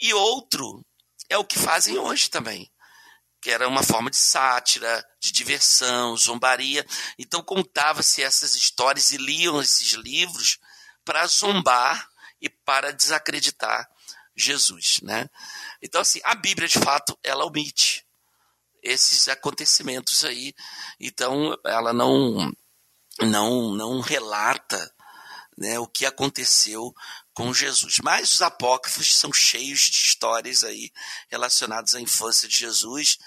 [0.00, 0.84] e outro
[1.28, 2.70] é o que fazem hoje também,
[3.40, 6.84] que era uma forma de sátira, de diversão, zombaria.
[7.18, 10.58] Então contava-se essas histórias e liam esses livros
[11.04, 12.08] para zombar
[12.40, 13.88] e para desacreditar
[14.34, 15.28] Jesus, né?
[15.80, 18.04] Então assim, a Bíblia de fato ela omite
[18.82, 20.54] esses acontecimentos aí.
[20.98, 22.52] Então ela não
[23.20, 24.92] não não relata
[25.60, 26.94] né, o que aconteceu
[27.34, 27.98] com Jesus.
[28.02, 30.90] Mas os apócrifos são cheios de histórias aí
[31.28, 33.18] relacionadas à infância de Jesus.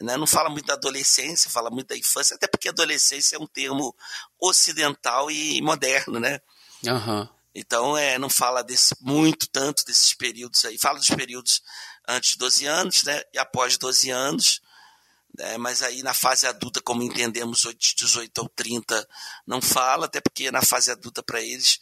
[0.00, 0.16] Né?
[0.16, 3.94] Não fala muito da adolescência, fala muito da infância, até porque adolescência é um termo
[4.40, 6.40] ocidental e moderno, né?
[6.86, 7.28] Uhum.
[7.54, 10.78] Então, é, não fala desse, muito tanto desses períodos aí.
[10.78, 11.62] Fala dos períodos
[12.08, 13.22] antes de 12 anos, né?
[13.34, 14.62] E após 12 anos.
[15.38, 19.08] É, mas aí na fase adulta, como entendemos, de 18 ou 30
[19.46, 21.80] não fala, até porque na fase adulta para eles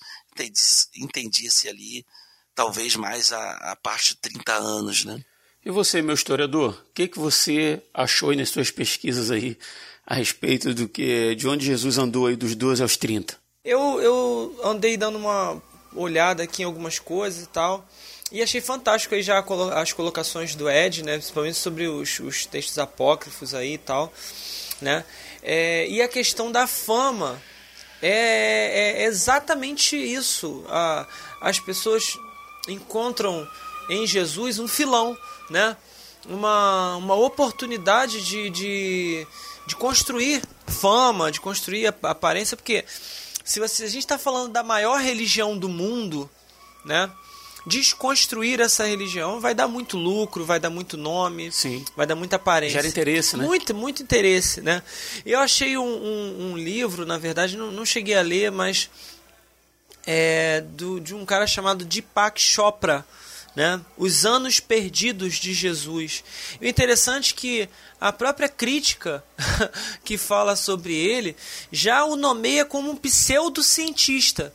[0.94, 2.06] entendia-se ali
[2.54, 5.24] talvez mais a, a parte de 30 anos, né?
[5.64, 9.58] E você, meu historiador, o que, que você achou nas suas pesquisas aí
[10.06, 13.36] a respeito do que de onde Jesus andou aí dos 12 aos 30?
[13.62, 15.62] Eu, eu andei dando uma
[15.94, 17.86] olhada aqui em algumas coisas e tal.
[18.32, 21.14] E achei fantástico aí já as colocações do Ed, né?
[21.14, 24.12] Principalmente sobre os, os textos apócrifos aí e tal,
[24.80, 25.04] né?
[25.42, 27.42] É, e a questão da fama
[28.00, 30.64] é, é exatamente isso.
[30.68, 31.08] A,
[31.40, 32.16] as pessoas
[32.68, 33.48] encontram
[33.88, 35.76] em Jesus um filão, né?
[36.28, 39.26] Uma, uma oportunidade de, de,
[39.66, 42.84] de construir fama, de construir aparência, porque
[43.44, 46.30] se, você, a gente está falando da maior religião do mundo,
[46.84, 47.10] né?
[47.66, 51.84] Desconstruir essa religião vai dar muito lucro, vai dar muito nome, Sim.
[51.96, 52.74] vai dar muita aparência.
[52.74, 53.44] Gera interesse, né?
[53.44, 54.82] Muito, muito interesse, né?
[55.24, 58.88] Eu achei um, um, um livro, na verdade, não, não, cheguei a ler, mas
[60.06, 63.04] é do, de um cara chamado Deepak Chopra,
[63.54, 63.80] né?
[63.96, 66.24] Os anos perdidos de Jesus.
[66.60, 67.68] E o interessante é que
[68.00, 69.22] a própria crítica
[70.04, 71.36] que fala sobre ele
[71.70, 74.54] já o nomeia como um pseudocientista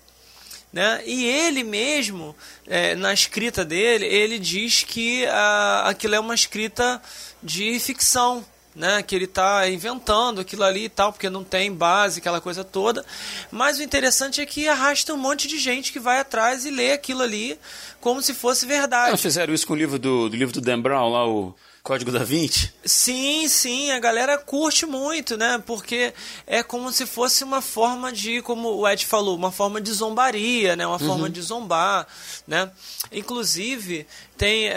[0.76, 1.02] Né?
[1.06, 2.36] E ele mesmo,
[2.68, 7.02] é, na escrita dele, ele diz que a, aquilo é uma escrita
[7.42, 12.20] de ficção, né, que ele está inventando aquilo ali e tal, porque não tem base,
[12.20, 13.06] aquela coisa toda.
[13.50, 16.92] Mas o interessante é que arrasta um monte de gente que vai atrás e lê
[16.92, 17.58] aquilo ali
[18.02, 19.12] como se fosse verdade.
[19.12, 21.56] Não fizeram isso com o livro do, do livro do Dan Brown, lá, o
[21.86, 22.74] Código da Vinci?
[22.84, 25.62] Sim, sim, a galera curte muito, né?
[25.68, 26.16] Porque
[26.48, 30.76] é como se fosse uma forma de, como o Ed falou, uma forma de zombaria,
[30.76, 30.88] né?
[30.88, 31.08] Uma uhum.
[31.08, 32.08] forma de zombar,
[32.48, 32.72] né?
[33.12, 34.76] Inclusive, tem é,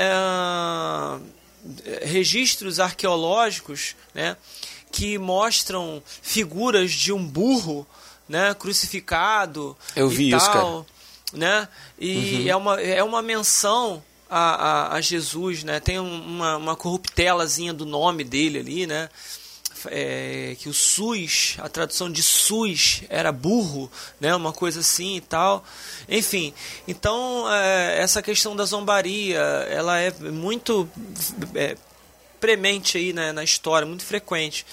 [2.03, 4.37] registros arqueológicos, né?
[4.93, 7.87] Que mostram figuras de um burro,
[8.29, 8.53] né?
[8.53, 10.85] Crucificado Eu vi e tal, isso, cara.
[11.33, 11.69] né?
[11.99, 12.49] E uhum.
[12.49, 15.81] é, uma, é uma menção a, a, a Jesus, né?
[15.81, 19.09] Tem uma, uma corruptelazinha do nome dele ali, né?
[19.87, 24.35] É, que o SUS, a tradução de SUS era burro, né?
[24.35, 25.65] Uma coisa assim e tal.
[26.09, 26.53] Enfim,
[26.87, 29.39] então é, essa questão da zombaria,
[29.71, 30.89] ela é muito
[31.55, 31.77] é,
[32.41, 34.67] premente aí né, na história, muito frequente.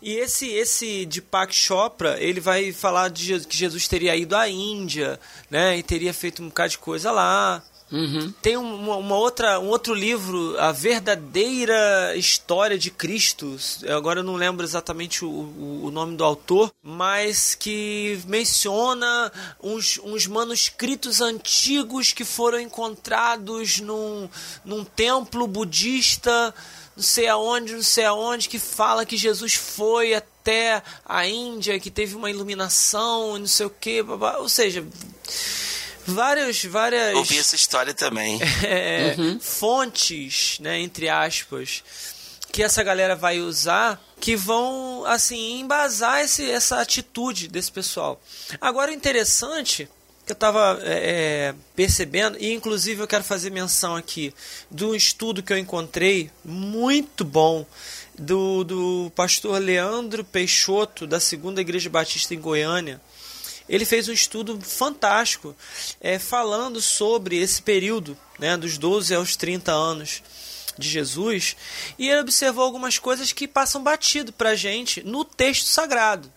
[0.00, 5.20] E esse esse Deepak Chopra, ele vai falar de que Jesus teria ido à Índia,
[5.50, 8.32] né, e teria feito um bocado de coisa lá, Uhum.
[8.40, 13.54] Tem uma, uma, outra, um outro livro, A Verdadeira História de Cristo.
[13.94, 19.30] Agora eu não lembro exatamente o, o, nome do autor, mas que menciona
[19.62, 24.26] uns, uns, manuscritos antigos que foram encontrados num,
[24.64, 26.54] num templo budista,
[26.96, 31.90] não sei aonde, não sei aonde, que fala que Jesus foi até a Índia, que
[31.90, 34.82] teve uma iluminação, não sei o que, ou seja
[36.06, 38.40] várias várias ouvi essa história também.
[38.64, 39.40] É, uhum.
[39.40, 41.82] fontes né entre aspas
[42.52, 48.20] que essa galera vai usar que vão assim embasar esse, essa atitude desse pessoal.
[48.60, 49.88] Agora o interessante
[50.24, 54.32] que eu estava é, é, percebendo e inclusive eu quero fazer menção aqui
[54.70, 57.66] de um estudo que eu encontrei muito bom
[58.16, 63.00] do, do pastor Leandro Peixoto da segunda igreja batista em Goiânia
[63.72, 65.56] ele fez um estudo fantástico
[65.98, 70.22] é, falando sobre esse período, né, dos 12 aos 30 anos
[70.76, 71.56] de Jesus,
[71.98, 76.30] e ele observou algumas coisas que passam batido para a gente no texto sagrado.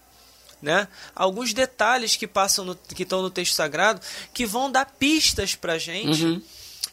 [0.61, 0.87] Né?
[1.13, 4.01] Alguns detalhes que passam no, que estão no texto sagrado
[4.33, 6.41] que vão dar pistas para a gente uhum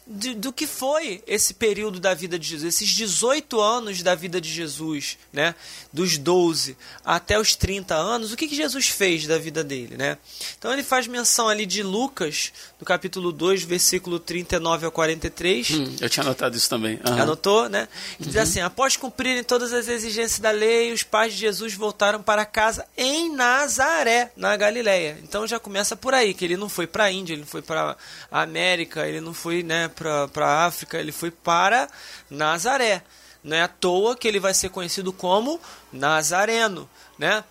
[0.05, 4.41] de, do que foi esse período da vida de Jesus, esses 18 anos da vida
[4.41, 5.55] de Jesus, né?
[5.91, 10.17] Dos 12 até os 30 anos, o que, que Jesus fez da vida dele, né?
[10.57, 15.71] Então ele faz menção ali de Lucas, no capítulo 2, versículo 39 ao 43.
[15.71, 16.99] Hum, eu tinha anotado isso também.
[17.07, 17.21] Uhum.
[17.21, 17.87] Anotou, né?
[18.17, 18.41] Que diz uhum.
[18.41, 22.85] assim: após cumprirem todas as exigências da lei, os pais de Jesus voltaram para casa
[22.97, 25.17] em Nazaré, na Galileia.
[25.23, 27.61] Então já começa por aí, que ele não foi para a Índia, ele não foi
[27.61, 27.95] para
[28.29, 31.87] a América, ele não foi, né, para a África, ele foi para
[32.29, 33.03] Nazaré.
[33.43, 35.59] Não é à toa que ele vai ser conhecido como
[35.91, 37.43] Nazareno, né?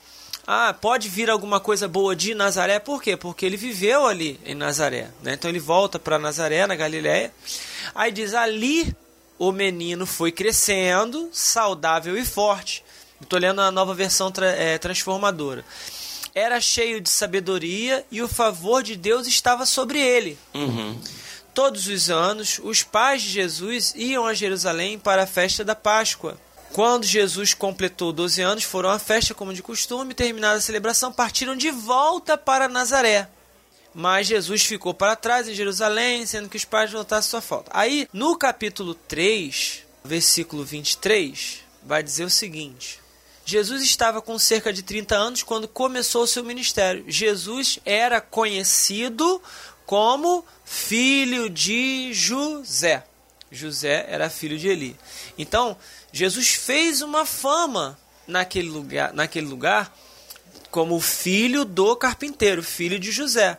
[0.46, 3.16] Ah, pode vir alguma coisa boa de Nazaré, por quê?
[3.16, 5.34] Porque ele viveu ali em Nazaré, né?
[5.34, 7.32] Então ele volta para Nazaré, na Galiléia.
[7.94, 8.94] Aí diz: ali
[9.38, 12.84] o menino foi crescendo, saudável e forte.
[13.20, 15.64] Estou lendo a nova versão tra é, transformadora.
[16.34, 20.38] Era cheio de sabedoria e o favor de Deus estava sobre ele.
[20.54, 20.98] Uhum.
[21.54, 26.38] Todos os anos, os pais de Jesus iam a Jerusalém para a festa da Páscoa.
[26.72, 31.54] Quando Jesus completou 12 anos, foram à festa como de costume, terminada a celebração, partiram
[31.54, 33.28] de volta para Nazaré.
[33.94, 37.70] Mas Jesus ficou para trás em Jerusalém, sendo que os pais voltassem sua falta.
[37.74, 43.00] Aí, no capítulo 3, versículo 23, vai dizer o seguinte:
[43.44, 47.04] Jesus estava com cerca de 30 anos quando começou o seu ministério.
[47.06, 49.42] Jesus era conhecido
[49.84, 53.04] como filho de José.
[53.50, 54.96] José era filho de Eli.
[55.36, 55.76] Então,
[56.10, 59.94] Jesus fez uma fama naquele lugar, naquele lugar
[60.70, 63.58] como filho do carpinteiro, filho de José.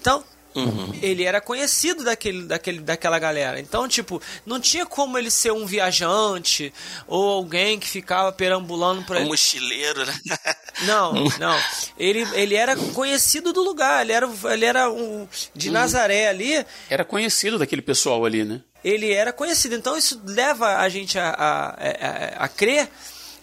[0.00, 0.92] Então, Uhum.
[1.00, 3.58] Ele era conhecido daquele, daquele, daquela galera.
[3.58, 6.72] Então, tipo, não tinha como ele ser um viajante
[7.06, 9.24] ou alguém que ficava perambulando por aí.
[9.24, 10.14] Um mochileiro, né?
[10.82, 11.60] Não, não.
[11.98, 14.02] Ele, ele era conhecido do lugar.
[14.02, 15.74] Ele era, ele era um, de uhum.
[15.74, 16.64] Nazaré ali.
[16.88, 18.62] Era conhecido daquele pessoal ali, né?
[18.82, 19.74] Ele era conhecido.
[19.74, 22.88] Então, isso leva a gente a, a, a, a crer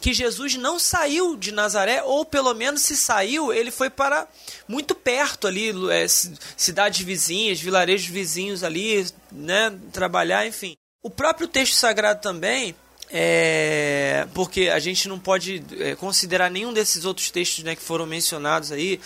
[0.01, 4.27] que Jesus não saiu de Nazaré, ou pelo menos se saiu, ele foi para
[4.67, 10.75] muito perto ali, é, cidades vizinhas, vilarejos vizinhos ali, né, trabalhar, enfim.
[11.03, 12.75] O próprio texto sagrado também,
[13.09, 18.05] é, porque a gente não pode é, considerar nenhum desses outros textos né, que foram
[18.05, 18.99] mencionados aí,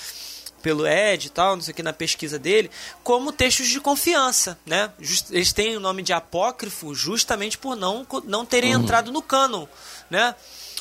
[0.63, 2.71] pelo Ed e tal, não sei o que, na pesquisa dele,
[3.03, 4.89] como textos de confiança, né?
[4.97, 8.81] Just, eles têm o nome de apócrifo justamente por não, não terem uhum.
[8.81, 9.67] entrado no cânon,
[10.09, 10.33] né?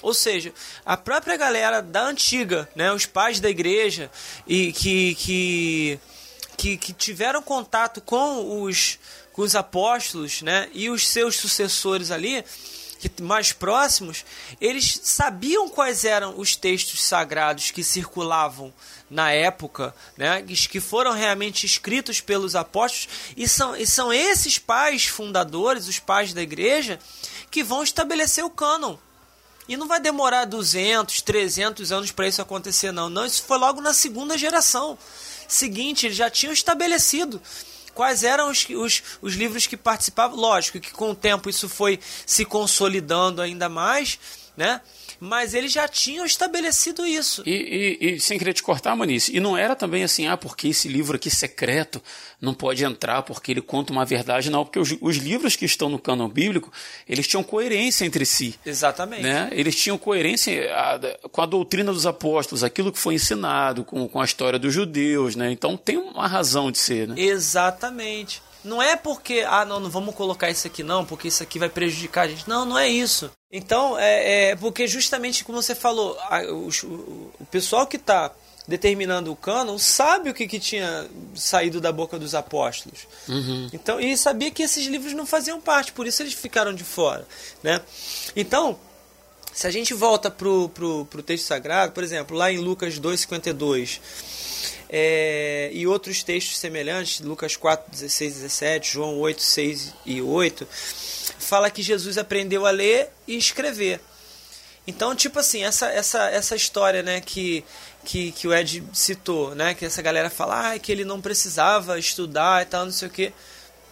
[0.03, 0.53] Ou seja,
[0.85, 4.11] a própria galera da antiga, né, os pais da igreja
[4.47, 6.01] e que, que,
[6.57, 8.99] que, que tiveram contato com os,
[9.33, 12.45] com os apóstolos, né, e os seus sucessores ali,
[13.21, 14.25] mais próximos,
[14.61, 18.73] eles sabiam quais eram os textos sagrados que circulavam
[19.11, 25.07] na época, né, que foram realmente escritos pelos apóstolos, e são, e são esses pais
[25.07, 26.99] fundadores, os pais da igreja,
[27.51, 28.97] que vão estabelecer o cânon.
[29.69, 33.09] E não vai demorar 200, 300 anos para isso acontecer, não.
[33.09, 34.99] Não, isso foi logo na segunda geração
[35.53, 37.41] seguinte, eles já tinham estabelecido
[37.95, 40.37] quais eram os, os, os livros que participavam.
[40.39, 44.19] Lógico que com o tempo isso foi se consolidando ainda mais,
[44.57, 44.81] né?
[45.25, 47.45] Mas eles já tinham estabelecido isso.
[47.47, 50.67] E, e, e, sem querer te cortar, Manice, e não era também assim, ah, porque
[50.67, 52.03] esse livro aqui secreto
[52.41, 55.89] não pode entrar porque ele conta uma verdade, não, porque os, os livros que estão
[55.89, 56.73] no cânon bíblico,
[57.09, 58.57] eles tinham coerência entre si.
[58.67, 59.23] Exatamente.
[59.23, 59.49] Né?
[59.53, 64.21] Eles tinham coerência a, com a doutrina dos apóstolos, aquilo que foi ensinado, com, com
[64.21, 65.53] a história dos judeus, né?
[65.53, 67.15] Então tem uma razão de ser, né?
[67.17, 68.43] Exatamente.
[68.65, 71.69] Não é porque, ah, não, não vamos colocar isso aqui não, porque isso aqui vai
[71.69, 72.49] prejudicar a gente.
[72.49, 73.31] Não, não é isso.
[73.53, 78.33] Então, é, é porque justamente como você falou, a, o, o, pessoal que está
[78.67, 83.01] determinando o cânon sabe o que, que tinha saído da boca dos apóstolos.
[83.29, 83.69] Uhum.
[83.73, 87.27] Então, e sabia que esses livros não faziam parte, por isso eles ficaram de fora.
[87.63, 87.81] Né?
[88.35, 88.79] Então,
[89.53, 94.01] se a gente volta para o texto sagrado, por exemplo, lá em Lucas 2,52
[94.89, 100.67] é, e outros textos semelhantes, Lucas 4, 16, 17, João 8, 6 e 8,
[101.39, 104.01] fala que Jesus aprendeu a ler e escrever.
[104.87, 107.65] Então, tipo assim, essa, essa, essa história né, que,
[108.05, 111.99] que, que o Ed citou, né, que essa galera fala ah, que ele não precisava
[111.99, 113.33] estudar e tal, não sei o que.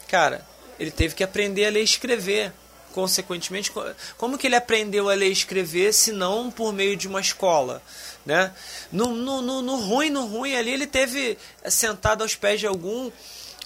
[0.09, 0.45] Cara,
[0.79, 2.53] ele teve que aprender a ler e escrever.
[2.93, 3.71] Consequentemente,
[4.17, 7.81] como que ele aprendeu a ler e escrever se não por meio de uma escola?
[8.27, 8.53] Né?
[8.91, 13.13] No, no, no, no ruim, no ruim ali, ele teve sentado aos pés de algum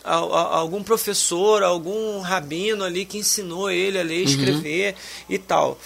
[0.05, 4.29] algum professor, algum rabino ali que ensinou ele a ler e uhum.
[4.29, 4.95] escrever
[5.29, 5.79] e tal.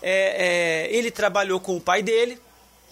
[0.00, 2.38] É, é, ele trabalhou com o pai dele,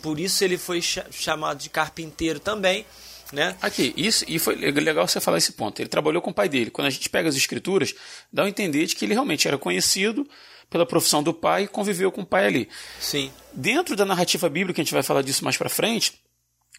[0.03, 2.87] por isso ele foi chamado de carpinteiro também.
[3.33, 3.57] Né?
[3.63, 5.81] Aqui, isso, e foi legal você falar esse ponto.
[5.81, 6.71] Ele trabalhou com o pai dele.
[6.71, 7.95] Quando a gente pega as escrituras,
[8.33, 10.29] dá a entender de que ele realmente era conhecido
[10.69, 12.69] pela profissão do pai e conviveu com o pai ali.
[12.99, 13.31] Sim.
[13.53, 16.21] Dentro da narrativa bíblica, a gente vai falar disso mais para frente,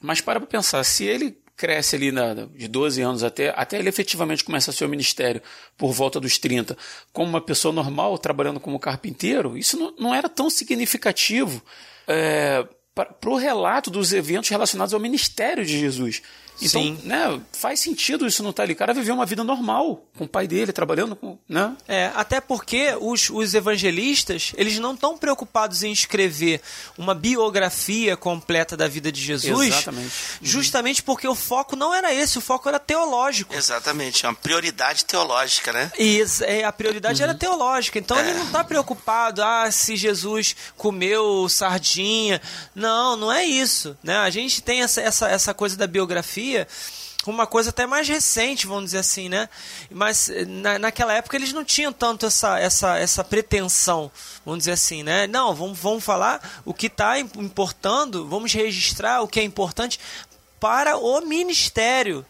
[0.01, 3.89] mas para para pensar, se ele cresce ali na, de 12 anos até, até ele
[3.89, 5.41] efetivamente começa seu ministério
[5.77, 6.77] por volta dos 30,
[7.13, 11.61] como uma pessoa normal trabalhando como carpinteiro, isso não, não era tão significativo
[12.07, 16.21] é, para o relato dos eventos relacionados ao ministério de Jesus.
[16.61, 16.99] Então, Sim.
[17.03, 18.73] né, faz sentido isso não estar tá ali.
[18.73, 21.37] O cara viveu uma vida normal, com o pai dele, trabalhando com.
[21.47, 21.75] Né?
[21.87, 26.61] É, até porque os, os evangelistas, eles não estão preocupados em escrever
[26.97, 29.67] uma biografia completa da vida de Jesus.
[29.67, 30.13] Exatamente.
[30.41, 33.53] Justamente porque o foco não era esse, o foco era teológico.
[33.55, 35.91] Exatamente, é uma prioridade teológica, né?
[35.97, 37.29] E é, a prioridade uhum.
[37.29, 37.97] era teológica.
[37.97, 38.21] Então é.
[38.21, 42.41] ele não está preocupado, ah, se Jesus comeu sardinha.
[42.75, 43.97] Não, não é isso.
[44.03, 44.17] Né?
[44.17, 46.50] A gente tem essa, essa, essa coisa da biografia
[47.25, 49.47] uma coisa até mais recente, vamos dizer assim, né?
[49.89, 54.11] Mas eh, na, naquela época eles não tinham tanto essa, essa, essa pretensão,
[54.43, 55.27] vamos dizer assim, né?
[55.27, 59.99] Não, vamos, vamos falar o que está importando, vamos registrar o que é importante
[60.59, 62.25] para o ministério,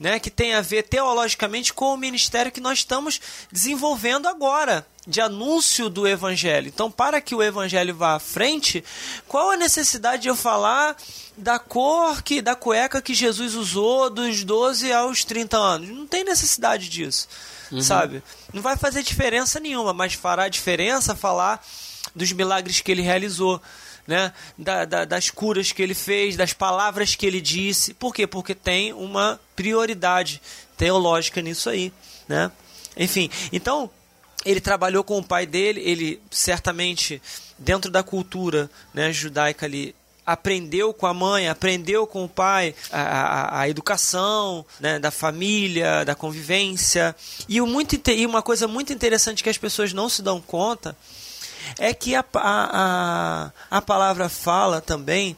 [0.00, 0.18] né?
[0.18, 3.20] Que tem a ver teologicamente com o ministério que nós estamos
[3.52, 6.68] desenvolvendo agora de anúncio do evangelho.
[6.68, 8.82] Então, para que o evangelho vá à frente,
[9.28, 10.96] qual a necessidade de eu falar
[11.36, 15.88] da cor que da cueca que Jesus usou dos 12 aos 30 anos?
[15.90, 17.28] Não tem necessidade disso.
[17.70, 17.82] Uhum.
[17.82, 18.22] Sabe?
[18.52, 21.64] Não vai fazer diferença nenhuma, mas fará diferença falar
[22.14, 23.60] dos milagres que ele realizou.
[24.06, 24.32] Né?
[24.58, 27.94] Da, da, das curas que ele fez, das palavras que ele disse.
[27.94, 28.26] Por quê?
[28.26, 30.42] Porque tem uma prioridade
[30.76, 31.92] teológica nisso aí.
[32.28, 32.50] Né?
[32.96, 33.90] Enfim, então
[34.44, 37.20] ele trabalhou com o pai dele, ele certamente,
[37.58, 39.94] dentro da cultura né, judaica ali,
[40.26, 46.04] aprendeu com a mãe, aprendeu com o pai a, a, a educação né, da família,
[46.04, 47.14] da convivência.
[47.48, 50.96] E, o muito, e uma coisa muito interessante que as pessoas não se dão conta
[51.78, 55.36] é que a, a, a, palavra fala também.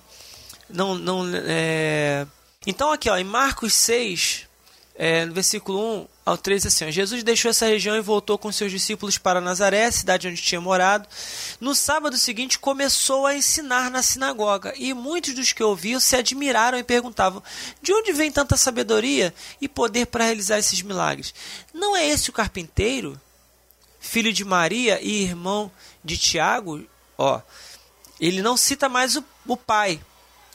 [0.69, 2.27] Não, não, é...
[2.67, 4.47] Então, aqui ó, em Marcos 6,
[4.99, 8.71] é, no versículo 1 ao 3, assim: Jesus deixou essa região e voltou com seus
[8.71, 11.07] discípulos para Nazaré, cidade onde tinha morado.
[11.61, 16.79] No sábado seguinte, começou a ensinar na sinagoga, e muitos dos que ouviam se admiraram
[16.79, 17.43] e perguntavam:
[17.83, 21.35] De onde vem tanta sabedoria e poder para realizar esses milagres?
[21.75, 23.21] Não é esse o carpinteiro,
[24.01, 25.71] filho de Maria e irmão
[26.03, 26.83] de Tiago?
[27.19, 27.41] Ó,
[28.19, 30.01] ele não cita mais o, o pai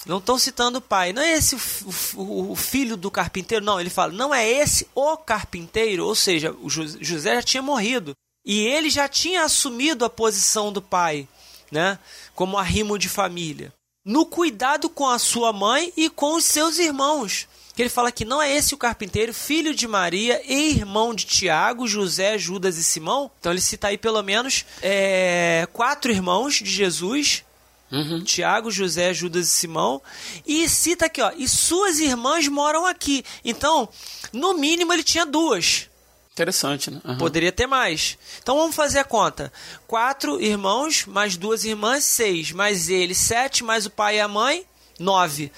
[0.05, 1.13] não estão citando o pai.
[1.13, 3.79] Não é esse o, o, o, filho do carpinteiro, não.
[3.79, 6.05] Ele fala, não é esse o carpinteiro.
[6.05, 8.15] Ou seja, o José já tinha morrido.
[8.45, 11.27] E ele já tinha assumido a posição do pai,
[11.71, 11.99] né?
[12.33, 13.71] Como arrimo de família.
[14.03, 17.47] No cuidado com a sua mãe e com os seus irmãos.
[17.75, 21.25] Que ele fala que não é esse o carpinteiro, filho de Maria e irmão de
[21.25, 23.29] Tiago, José, Judas e Simão.
[23.39, 27.45] Então ele cita aí pelo menos é, quatro irmãos de Jesus
[27.91, 28.23] Uhum.
[28.23, 30.01] Tiago, José, Judas e Simão.
[30.45, 33.23] E cita aqui, ó, e suas irmãs moram aqui.
[33.43, 33.89] Então,
[34.31, 35.89] no mínimo ele tinha duas.
[36.33, 37.01] Interessante, né?
[37.03, 37.17] Uhum.
[37.17, 38.17] Poderia ter mais.
[38.41, 39.51] Então vamos fazer a conta.
[39.85, 42.51] Quatro irmãos, mais duas irmãs, seis.
[42.51, 44.65] Mais ele, sete, mais o pai e a mãe,
[44.97, 45.51] nove.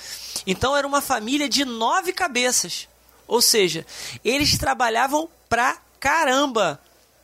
[0.48, 2.88] Então era uma família de nove cabeças.
[3.28, 3.86] Ou seja,
[4.26, 6.82] eles trabalhavam pra caramba.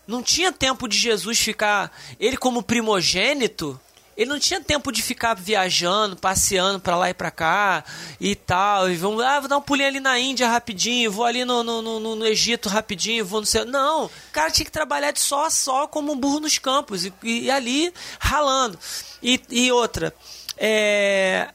[0.08, 1.92] Não tinha tempo de Jesus ficar.
[2.20, 3.80] Ele, como primogênito,
[4.20, 7.86] ele não tinha tempo de ficar viajando, passeando para lá e para cá
[8.20, 8.90] e tal.
[8.90, 11.82] E vamos, ah, vou dar um pulinho ali na Índia rapidinho, vou ali no, no,
[11.82, 13.64] no, no Egito rapidinho, vou no céu.
[13.64, 17.06] Não, o cara tinha que trabalhar de só a só como um burro nos campos
[17.06, 18.78] e, e ali ralando.
[19.24, 20.14] E, e outra,
[20.58, 21.54] é,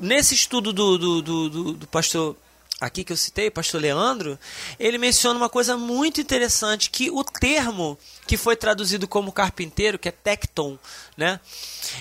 [0.00, 2.34] nesse estudo do, do, do, do, do pastor
[2.80, 4.38] aqui que eu citei, pastor Leandro,
[4.78, 7.98] ele menciona uma coisa muito interessante, que o termo
[8.30, 10.78] que foi traduzido como carpinteiro, que é tecton,
[11.16, 11.40] né?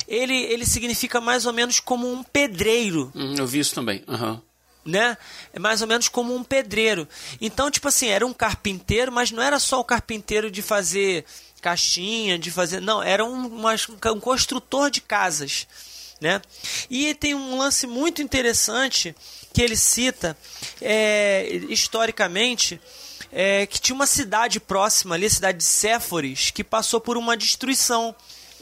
[0.08, 3.12] Ele, ele significa mais ou menos como um pedreiro.
[3.16, 4.04] Hum, eu vi isso também.
[4.08, 4.40] Uhum.
[4.86, 5.18] Né?
[5.52, 7.08] É mais ou menos como um pedreiro.
[7.42, 11.26] Então, tipo assim, era um carpinteiro, mas não era só o carpinteiro de fazer
[11.64, 12.80] caixinha, de fazer.
[12.80, 13.74] Não, era um, uma,
[14.14, 15.66] um construtor de casas.
[16.22, 16.40] Né?
[16.92, 19.16] E tem um lance muito interessante
[19.52, 20.38] que ele cita
[20.80, 22.80] é, historicamente
[23.32, 27.38] é, que tinha uma cidade próxima ali, a cidade de Séforis, que passou por uma
[27.38, 28.16] destruição.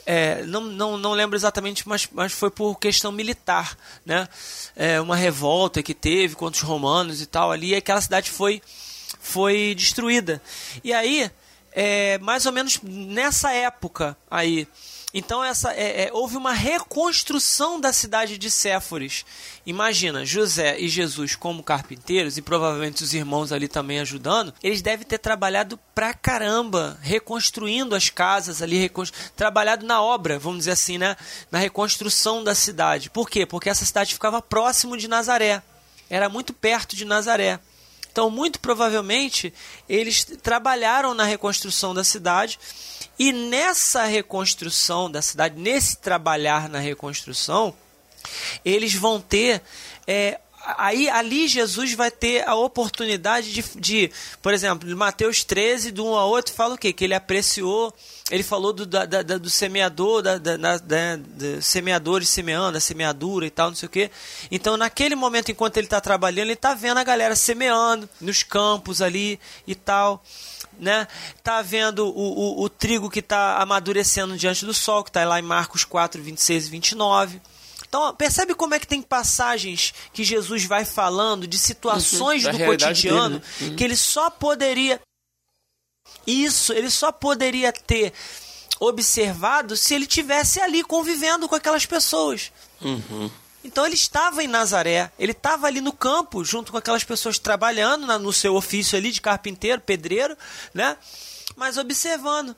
[0.05, 4.27] É, não, não, não lembro exatamente, mas, mas foi por questão militar, né?
[4.75, 8.61] É, uma revolta que teve contra os romanos e tal ali, e aquela cidade foi,
[9.19, 10.41] foi destruída.
[10.83, 11.29] E aí,
[11.73, 14.65] é, mais ou menos nessa época aí,
[15.17, 19.25] então essa é, é, houve uma reconstrução da cidade de Séforis.
[19.65, 25.05] Imagina, José e Jesus como carpinteiros, e provavelmente os irmãos ali também ajudando, eles devem
[25.05, 29.17] ter trabalhado pra caramba, reconstruindo as casas ali, reconstru...
[29.35, 31.17] trabalhado na obra, vamos dizer assim, né?
[31.51, 33.09] Na reconstrução da cidade.
[33.09, 33.45] Por quê?
[33.45, 35.61] Porque essa cidade ficava próximo de Nazaré.
[36.09, 37.59] Era muito perto de Nazaré.
[38.17, 39.53] Então, muito provavelmente,
[39.87, 42.57] eles trabalharam na reconstrução da cidade
[43.19, 47.75] e nessa reconstrução da cidade, nesse trabalhar na reconstrução,
[48.65, 49.61] eles vão ter.
[50.07, 50.39] É,
[50.79, 54.11] aí ali Jesus vai ter a oportunidade de, de
[54.41, 56.91] por exemplo, Mateus 13, de um a outro, fala o quê?
[56.91, 57.93] Que ele apreciou,
[58.29, 63.45] ele falou do, da, da, do semeador, da, da, da, da semeadores semeando, da semeadura
[63.45, 64.11] e tal, não sei o quê.
[64.51, 69.01] Então, naquele momento, enquanto ele está trabalhando, ele está vendo a galera semeando nos campos
[69.01, 70.23] ali e tal
[70.79, 71.07] né?
[71.43, 75.39] Tá vendo o, o, o trigo que está amadurecendo diante do sol, que está lá
[75.39, 77.41] em Marcos 4, 26 e 29.
[77.87, 82.65] Então, percebe como é que tem passagens que Jesus vai falando de situações uhum, do
[82.65, 83.67] cotidiano dele, né?
[83.69, 83.75] uhum.
[83.75, 84.99] que ele só poderia.
[86.25, 88.13] Isso, ele só poderia ter
[88.79, 92.51] observado se ele tivesse ali convivendo com aquelas pessoas.
[92.81, 93.31] Uhum.
[93.63, 98.05] Então ele estava em Nazaré, ele estava ali no campo, junto com aquelas pessoas trabalhando
[98.05, 100.37] na, no seu ofício ali de carpinteiro, pedreiro,
[100.73, 100.95] né?
[101.55, 102.55] Mas observando,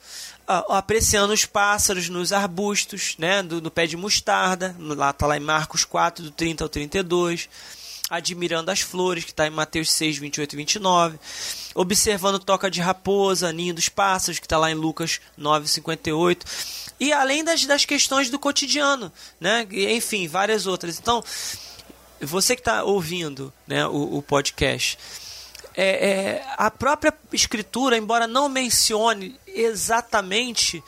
[0.48, 3.42] ó, apreciando os pássaros nos arbustos, né?
[3.42, 7.50] Do, do pé de mostarda, lá está lá em Marcos 4, do 30 ao 32
[8.10, 11.20] admirando as flores, que está em Mateus 6, 28 e 29,
[11.76, 16.46] observando toca de raposa, ninho dos pássaros, que está lá em Lucas 9, 58,
[17.00, 19.68] e além das, das questões do cotidiano, né?
[19.72, 20.98] enfim, várias outras.
[21.00, 21.24] Então,
[22.20, 24.98] você que está ouvindo né, o, o podcast,
[25.76, 30.84] é, é, a própria escritura, embora não mencione exatamente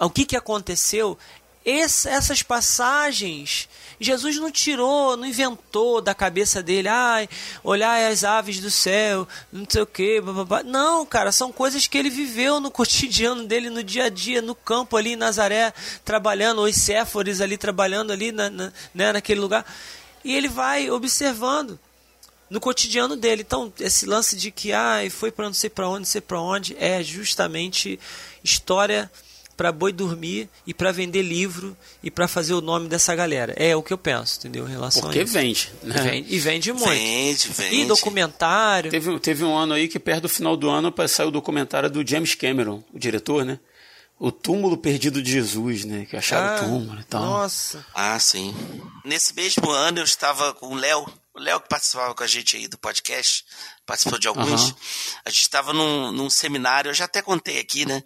[0.00, 1.16] o que, que aconteceu,
[1.64, 3.68] esse, essas passagens
[4.00, 7.28] Jesus não tirou, não inventou da cabeça dele, ai,
[7.64, 10.22] olhar as aves do céu, não sei o que,
[10.64, 14.54] não, cara, são coisas que ele viveu no cotidiano dele, no dia a dia, no
[14.54, 15.72] campo ali em Nazaré,
[16.04, 19.64] trabalhando, os Séforis ali trabalhando ali na, na, né, naquele lugar.
[20.24, 21.78] E ele vai observando
[22.50, 23.42] no cotidiano dele.
[23.46, 26.40] Então, esse lance de que ah, foi para não sei para onde, não sei para
[26.40, 27.98] onde, é justamente
[28.42, 29.10] história
[29.58, 33.52] para boi dormir e para vender livro e para fazer o nome dessa galera.
[33.56, 34.68] É o que eu penso, entendeu?
[34.68, 35.32] Em relação Porque a isso.
[35.32, 36.00] vende, né?
[36.00, 36.88] Vende, e vende muito.
[36.88, 37.74] Vende, vende.
[37.74, 38.88] E documentário.
[38.88, 42.08] Teve, teve um ano aí que perto do final do ano saiu o documentário do
[42.08, 43.58] James Cameron, o diretor, né?
[44.16, 46.06] O túmulo perdido de Jesus, né?
[46.08, 47.22] Que acharam Ah, o túmulo e tal.
[47.22, 47.84] Nossa.
[47.92, 48.54] Ah, sim.
[49.04, 51.04] Nesse mesmo ano eu estava com o Léo,
[51.34, 53.44] o Léo que participava com a gente aí do podcast,
[53.84, 54.66] participou de alguns.
[54.70, 54.76] Aham.
[55.24, 58.04] A gente estava num, num seminário, eu já até contei aqui, né?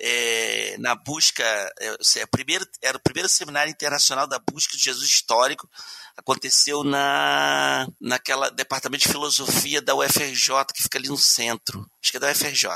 [0.00, 1.42] É, na busca,
[1.80, 5.68] é, é, primeiro, era o primeiro seminário internacional da busca de Jesus histórico.
[6.16, 11.88] Aconteceu na naquela departamento de filosofia da UFRJ, que fica ali no centro.
[12.02, 12.68] Acho que é da UFRJ.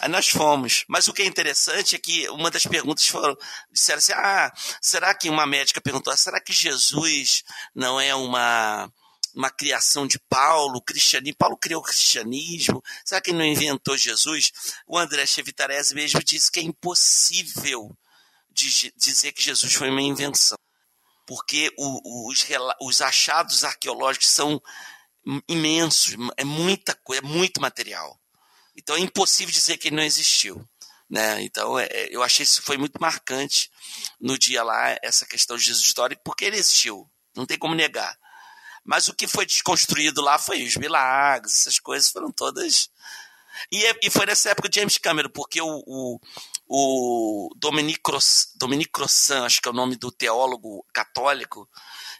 [0.00, 0.84] Aí nós fomos.
[0.88, 3.36] Mas o que é interessante é que uma das perguntas foram,
[3.70, 7.42] disseram assim, ah, será que uma médica perguntou, será que Jesus
[7.74, 8.90] não é uma
[9.34, 14.52] uma criação de Paulo, cristianismo, Paulo criou o cristianismo, será que ele não inventou Jesus?
[14.86, 17.96] O André Chevitarese mesmo disse que é impossível
[18.50, 20.58] de dizer que Jesus foi uma invenção,
[21.26, 22.44] porque o- os,
[22.80, 24.60] os achados arqueológicos são
[25.48, 28.18] imensos, é muita coisa, é muito material.
[28.76, 30.66] Então é impossível dizer que ele não existiu.
[31.08, 31.42] Né?
[31.42, 33.70] Então é, é, eu achei isso foi muito marcante
[34.20, 38.16] no dia lá, essa questão de Jesus histórico, porque ele existiu, não tem como negar.
[38.90, 42.90] Mas o que foi desconstruído lá foi os milagres, essas coisas foram todas.
[43.70, 46.20] E, é- e foi nessa época de James Cameron, porque o, o,
[46.66, 51.70] o Dominique, Cros, Dominique Crossan, acho que é o nome do teólogo católico,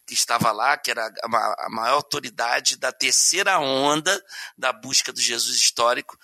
[0.07, 4.25] que estava lá, que era a maior autoridade da terceira onda
[4.57, 6.17] da busca do Jesus histórico.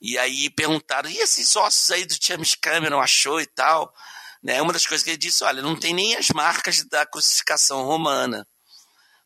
[0.00, 3.94] E aí perguntaram: e esses ossos aí do James Cameron achou e tal?
[4.42, 4.60] Né?
[4.60, 8.44] Uma das coisas que ele disse: olha, não tem nem as marcas da crucificação romana.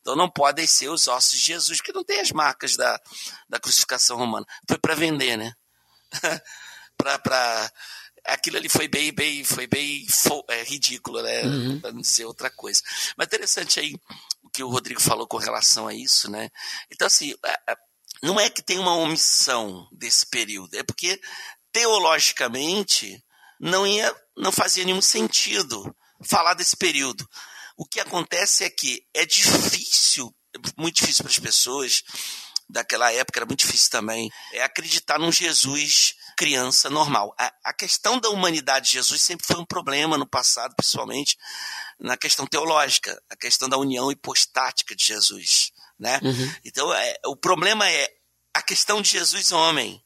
[0.03, 3.01] Então não podem ser os ossos de Jesus, que não tem as marcas da,
[3.49, 4.45] da crucificação romana.
[4.69, 5.55] Foi para vender, né?
[6.99, 7.73] pra, pra...
[8.25, 11.43] Aquilo ali foi bem, bem, foi bem fo- é, ridículo, né?
[11.43, 11.81] Uhum.
[11.81, 12.81] Pra não ser outra coisa.
[13.17, 13.95] Mas interessante aí
[14.43, 16.49] o que o Rodrigo falou com relação a isso, né?
[16.91, 17.77] Então, assim, é, é,
[18.23, 21.21] não é que tem uma omissão desse período, é porque
[21.73, 23.23] teologicamente
[23.59, 25.95] não ia, não fazia nenhum sentido
[26.25, 27.29] falar desse período.
[27.77, 30.35] O que acontece é que é difícil,
[30.77, 32.03] muito difícil para as pessoas
[32.69, 37.35] daquela época, era muito difícil também, é acreditar num Jesus criança normal.
[37.39, 41.37] A, a questão da humanidade de Jesus sempre foi um problema no passado, principalmente
[42.01, 46.19] na questão teológica, a questão da união hipostática de Jesus, né?
[46.23, 46.55] Uhum.
[46.65, 48.09] Então, é, o problema é
[48.55, 50.03] a questão de Jesus homem.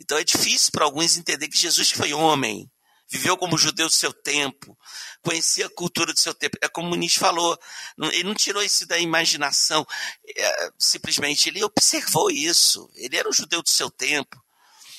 [0.00, 2.70] Então é difícil para alguns entender que Jesus foi homem,
[3.08, 4.76] viveu como judeu do seu tempo,
[5.22, 6.56] conhecia a cultura do seu tempo.
[6.60, 7.58] É como o Muniz falou,
[8.12, 9.86] ele não tirou isso da imaginação,
[10.36, 12.90] é, simplesmente ele observou isso.
[12.94, 14.42] Ele era um judeu do seu tempo.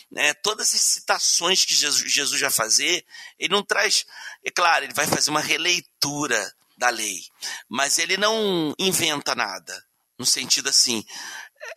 [0.09, 0.33] Né?
[0.35, 3.05] Todas as citações que Jesus, Jesus vai fazer,
[3.39, 4.05] ele não traz.
[4.43, 7.25] É claro, ele vai fazer uma releitura da lei,
[7.69, 9.85] mas ele não inventa nada,
[10.19, 11.05] no sentido assim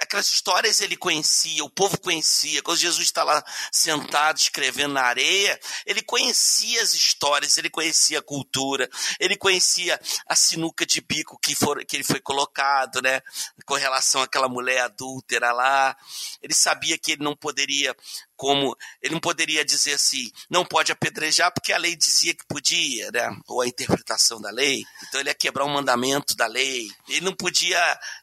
[0.00, 2.62] aquelas histórias ele conhecia, o povo conhecia.
[2.62, 8.22] Quando Jesus está lá sentado escrevendo na areia, ele conhecia as histórias, ele conhecia a
[8.22, 13.20] cultura, ele conhecia a sinuca de bico que, for, que ele foi colocado, né?
[13.66, 15.96] Com relação àquela mulher adúltera lá.
[16.42, 17.94] Ele sabia que ele não poderia
[18.38, 23.10] como ele não poderia dizer assim, não pode apedrejar porque a lei dizia que podia,
[23.10, 23.36] né?
[23.48, 24.84] Ou a interpretação da lei.
[25.08, 26.88] Então ele ia quebrar um mandamento da lei.
[27.08, 27.76] Ele não podia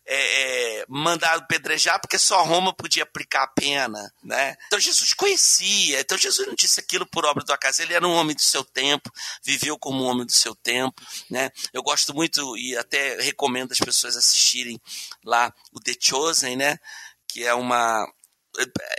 [0.06, 4.56] é, é, mandar apedrejar porque só Roma podia aplicar a pena, né?
[4.68, 6.00] Então Jesus conhecia.
[6.00, 7.82] Então Jesus não disse aquilo por obra do acaso.
[7.82, 9.12] Ele era um homem do seu tempo,
[9.44, 11.52] viveu como um homem do seu tempo, né?
[11.74, 14.80] Eu gosto muito e até recomendo as pessoas assistirem
[15.26, 16.80] lá o The Chosen, né?
[17.28, 18.08] Que é uma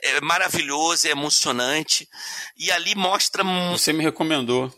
[0.03, 2.09] é maravilhoso, é emocionante.
[2.57, 3.43] E ali mostra.
[3.73, 4.73] Você me recomendou.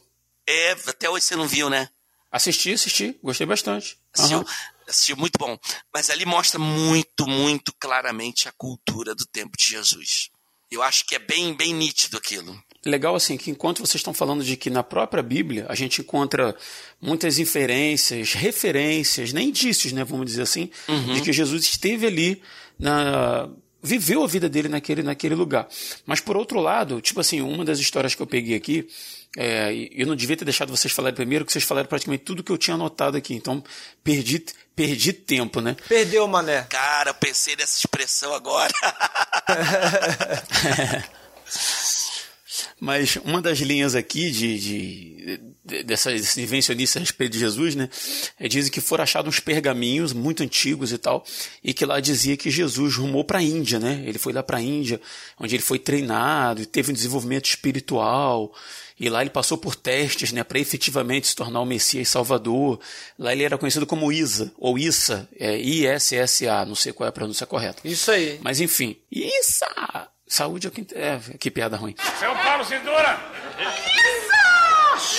[0.46, 1.88] É, até hoje você não viu, né?
[2.30, 3.18] Assisti, assisti.
[3.22, 3.98] Gostei bastante.
[4.12, 4.44] Assistiu,
[4.86, 5.58] assistiu muito bom.
[5.92, 10.30] Mas ali mostra muito, muito claramente a cultura do tempo de Jesus.
[10.70, 12.62] Eu acho que é bem, bem nítido aquilo.
[12.84, 16.54] Legal assim que enquanto vocês estão falando de que na própria Bíblia a gente encontra
[17.00, 20.70] muitas inferências, referências, nem indícios, né, vamos dizer assim,
[21.14, 22.42] de que Jesus esteve ali
[22.78, 23.50] na
[23.82, 25.68] viveu a vida dele naquele naquele lugar.
[26.06, 28.88] Mas por outro lado, tipo assim, uma das histórias que eu peguei aqui,
[29.36, 32.42] é, e eu não devia ter deixado vocês falarem primeiro, que vocês falaram praticamente tudo
[32.42, 33.34] que eu tinha anotado aqui.
[33.34, 33.62] Então
[34.02, 35.76] perdi perdi tempo, né?
[35.88, 36.62] Perdeu, mané.
[36.68, 38.72] Cara, eu pensei nessa expressão agora.
[42.80, 45.40] Mas uma das linhas aqui de, de-
[45.84, 47.88] dessas invencionistas a respeito de Jesus, né?
[48.38, 51.24] É, dizem que foram achados uns pergaminhos muito antigos e tal,
[51.62, 54.02] e que lá dizia que Jesus rumou para a Índia, né?
[54.06, 55.00] Ele foi lá para a Índia,
[55.38, 58.52] onde ele foi treinado, teve um desenvolvimento espiritual,
[58.98, 62.80] e lá ele passou por testes, né, para efetivamente se tornar o Messias Salvador.
[63.16, 67.12] Lá ele era conhecido como Isa, ou Issa, é I-S-S-A, não sei qual é a
[67.12, 67.80] pronúncia correta.
[67.84, 68.40] Isso aí.
[68.42, 70.08] Mas enfim, Issa!
[70.26, 70.86] Saúde é o que...
[70.94, 71.94] É, que piada ruim.
[72.18, 74.27] Seu Paulo Cintura!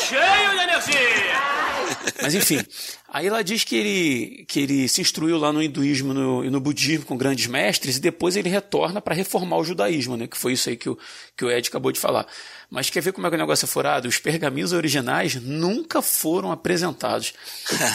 [0.10, 1.60] Cheio de energia!
[2.22, 2.60] Mas enfim,
[3.08, 6.60] aí ela diz que ele, que ele se instruiu lá no hinduísmo no, e no
[6.60, 10.26] budismo com grandes mestres e depois ele retorna para reformar o judaísmo, né?
[10.26, 10.98] Que foi isso aí que o,
[11.38, 12.26] que o Ed acabou de falar.
[12.70, 14.08] Mas quer ver como é que o negócio é furado?
[14.08, 17.34] Os pergaminhos originais nunca foram apresentados.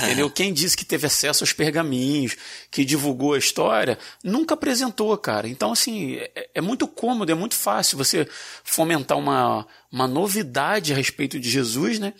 [0.03, 0.29] Entendeu?
[0.29, 2.37] Quem disse que teve acesso aos pergaminhos,
[2.73, 5.47] que divulgou a história, nunca apresentou, cara.
[5.49, 8.27] Então, assim, é, é muito cômodo, é muito fácil você
[8.65, 12.13] fomentar uma, uma novidade a respeito de Jesus, né?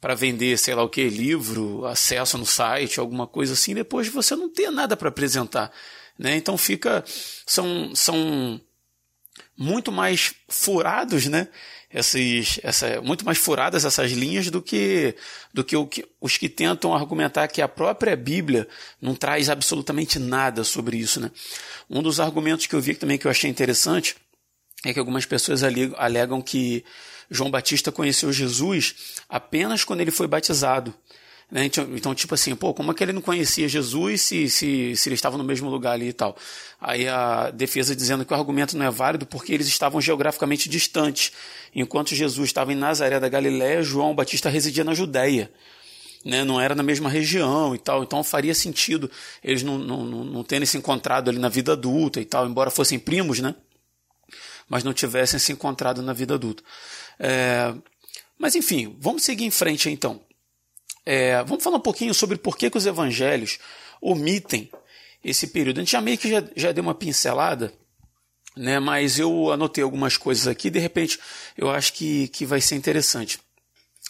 [0.00, 4.36] para vender, sei lá o que, livro, acesso no site, alguma coisa assim, depois você
[4.36, 5.72] não ter nada para apresentar.
[6.18, 6.36] Né?
[6.36, 7.04] Então fica.
[7.44, 8.60] São, são
[9.56, 11.48] muito mais furados, né?
[11.90, 15.14] Esses, essa, muito mais furadas essas linhas do que,
[15.54, 18.68] do que, o que os que tentam argumentar que a própria Bíblia
[19.00, 21.18] não traz absolutamente nada sobre isso.
[21.18, 21.30] Né?
[21.88, 24.16] Um dos argumentos que eu vi também que eu achei interessante
[24.84, 26.84] é que algumas pessoas alegam que
[27.30, 28.94] João Batista conheceu Jesus
[29.28, 30.94] apenas quando ele foi batizado.
[31.50, 31.64] Né?
[31.64, 35.08] Então, então, tipo assim, pô, como é que ele não conhecia Jesus se, se, se
[35.08, 36.36] ele estava no mesmo lugar ali e tal?
[36.80, 41.32] Aí a defesa dizendo que o argumento não é válido porque eles estavam geograficamente distantes.
[41.74, 45.50] Enquanto Jesus estava em Nazaré da Galiléia, João Batista residia na Judéia.
[46.24, 49.08] Né, não era na mesma região e tal, então faria sentido
[49.42, 52.98] eles não, não, não terem se encontrado ali na vida adulta e tal, embora fossem
[52.98, 53.54] primos, né?
[54.68, 56.64] Mas não tivessem se encontrado na vida adulta.
[57.20, 57.72] É,
[58.36, 60.20] mas enfim, vamos seguir em frente então.
[61.10, 63.58] É, vamos falar um pouquinho sobre por que, que os evangelhos
[63.98, 64.70] omitem
[65.24, 65.78] esse período.
[65.78, 67.72] A gente já meio que já, já deu uma pincelada,
[68.54, 71.18] né, mas eu anotei algumas coisas aqui, de repente
[71.56, 73.38] eu acho que, que vai ser interessante.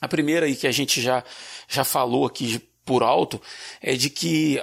[0.01, 1.23] A primeira aí que a gente já,
[1.69, 3.41] já falou aqui por alto
[3.81, 4.61] é de que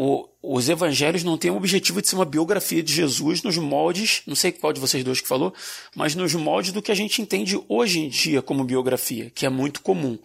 [0.00, 4.22] o, os evangelhos não têm o objetivo de ser uma biografia de Jesus nos moldes,
[4.28, 5.52] não sei qual de vocês dois que falou,
[5.92, 9.48] mas nos moldes do que a gente entende hoje em dia como biografia, que é
[9.48, 10.16] muito comum.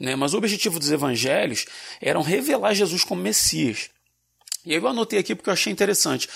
[0.00, 0.16] Né?
[0.16, 1.64] Mas o objetivo dos evangelhos
[2.00, 3.88] era revelar Jesus como Messias.
[4.66, 6.28] E aí eu anotei aqui porque eu achei interessante.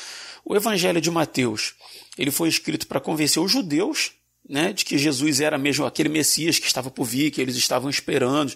[0.45, 1.74] O evangelho de Mateus,
[2.16, 4.12] ele foi escrito para convencer os judeus
[4.49, 7.90] né, de que Jesus era mesmo aquele Messias que estava por vir, que eles estavam
[7.90, 8.55] esperando.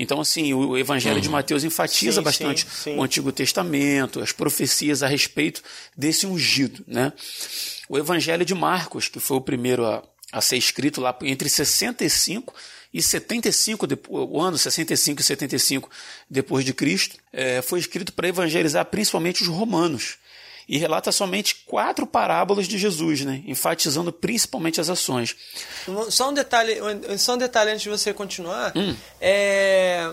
[0.00, 1.20] Então, assim, o Evangelho uhum.
[1.20, 2.96] de Mateus enfatiza sim, bastante sim, sim.
[2.96, 5.60] o Antigo Testamento, as profecias a respeito
[5.96, 6.84] desse ungido.
[6.86, 7.12] Né?
[7.88, 12.54] O Evangelho de Marcos, que foi o primeiro a, a ser escrito lá entre 65
[12.94, 15.90] e 75, o ano 65 e 75
[16.30, 20.16] depois de Cristo, é, foi escrito para evangelizar principalmente os romanos
[20.68, 25.34] e relata somente quatro parábolas de Jesus, né, enfatizando principalmente as ações.
[26.10, 26.76] Só um detalhe,
[27.16, 28.94] só um detalhe antes de você continuar, hum.
[29.20, 30.10] é,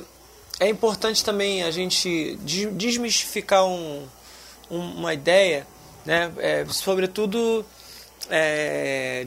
[0.60, 2.38] é importante também a gente
[2.72, 4.08] desmistificar um,
[4.70, 5.68] uma ideia,
[6.06, 7.66] né, é, sobretudo
[8.30, 9.26] é,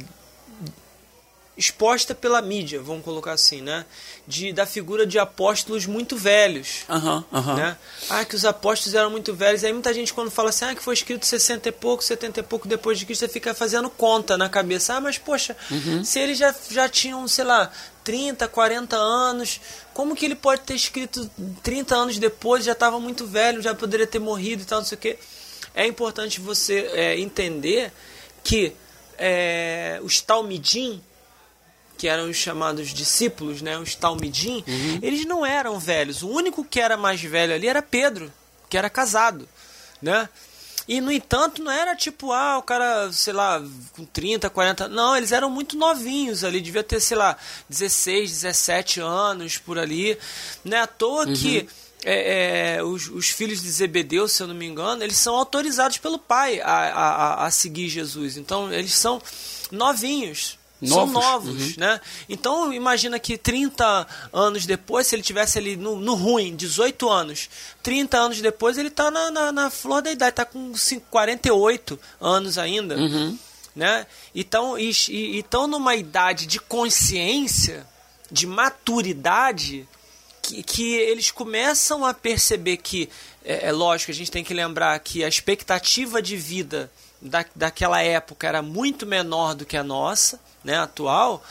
[1.59, 3.85] exposta pela mídia, vamos colocar assim, né?
[4.27, 6.85] De, da figura de apóstolos muito velhos.
[6.89, 7.55] Uhum, uhum.
[7.57, 7.77] Né?
[8.09, 9.65] Ah, que os apóstolos eram muito velhos.
[9.65, 12.43] Aí muita gente quando fala assim, ah, que foi escrito 60 e pouco, 70 e
[12.45, 14.95] pouco depois de Cristo, você fica fazendo conta na cabeça.
[14.95, 16.05] Ah, mas poxa, uhum.
[16.05, 17.73] se eles já, já tinham, sei lá,
[18.05, 19.61] 30, 40 anos,
[19.93, 21.29] como que ele pode ter escrito
[21.63, 24.97] 30 anos depois, já estava muito velho, já poderia ter morrido e tal, não sei
[24.97, 25.19] o quê.
[25.75, 27.93] É importante você é, entender
[28.45, 28.73] que
[29.19, 31.03] é, os Talmidim,
[31.99, 34.99] que eram os chamados discípulos, né, os Talmidim, uhum.
[35.03, 36.23] eles não eram velhos.
[36.23, 38.33] O único que era mais velho ali era Pedro,
[38.71, 39.47] que era casado,
[40.01, 40.29] né?
[40.87, 44.89] E, no entanto, não era tipo, ah, o cara, sei lá, com 30, 40.
[44.89, 47.37] Não, eles eram muito novinhos ali, devia ter, sei lá,
[47.69, 50.17] 16, 17 anos por ali.
[50.65, 51.35] Não é à toa uhum.
[51.35, 51.69] que
[52.03, 55.99] é, é, os, os, filhos de Zebedeu, se eu não me engano, eles são autorizados
[55.99, 58.39] pelo pai a, a, a seguir Jesus.
[58.39, 59.21] Então, eles são
[59.71, 61.13] novinhos, Novos.
[61.13, 61.75] São novos, uhum.
[61.79, 62.01] né?
[62.29, 67.51] Então imagina que 30 anos depois, se ele tivesse ali no, no ruim, 18 anos,
[67.83, 71.99] 30 anos depois ele está na, na, na, flor da idade, está com 5, 48
[72.21, 72.97] anos ainda.
[72.97, 73.37] Uhum.
[73.75, 74.07] Né?
[74.33, 77.85] Então, e, e, então numa idade de consciência,
[78.31, 79.89] de maturidade,
[80.41, 83.09] que, que eles começam a perceber que,
[83.45, 88.01] é, é lógico, a gente tem que lembrar que a expectativa de vida da, daquela
[88.01, 91.43] época era muito menor do que a nossa, né, atual,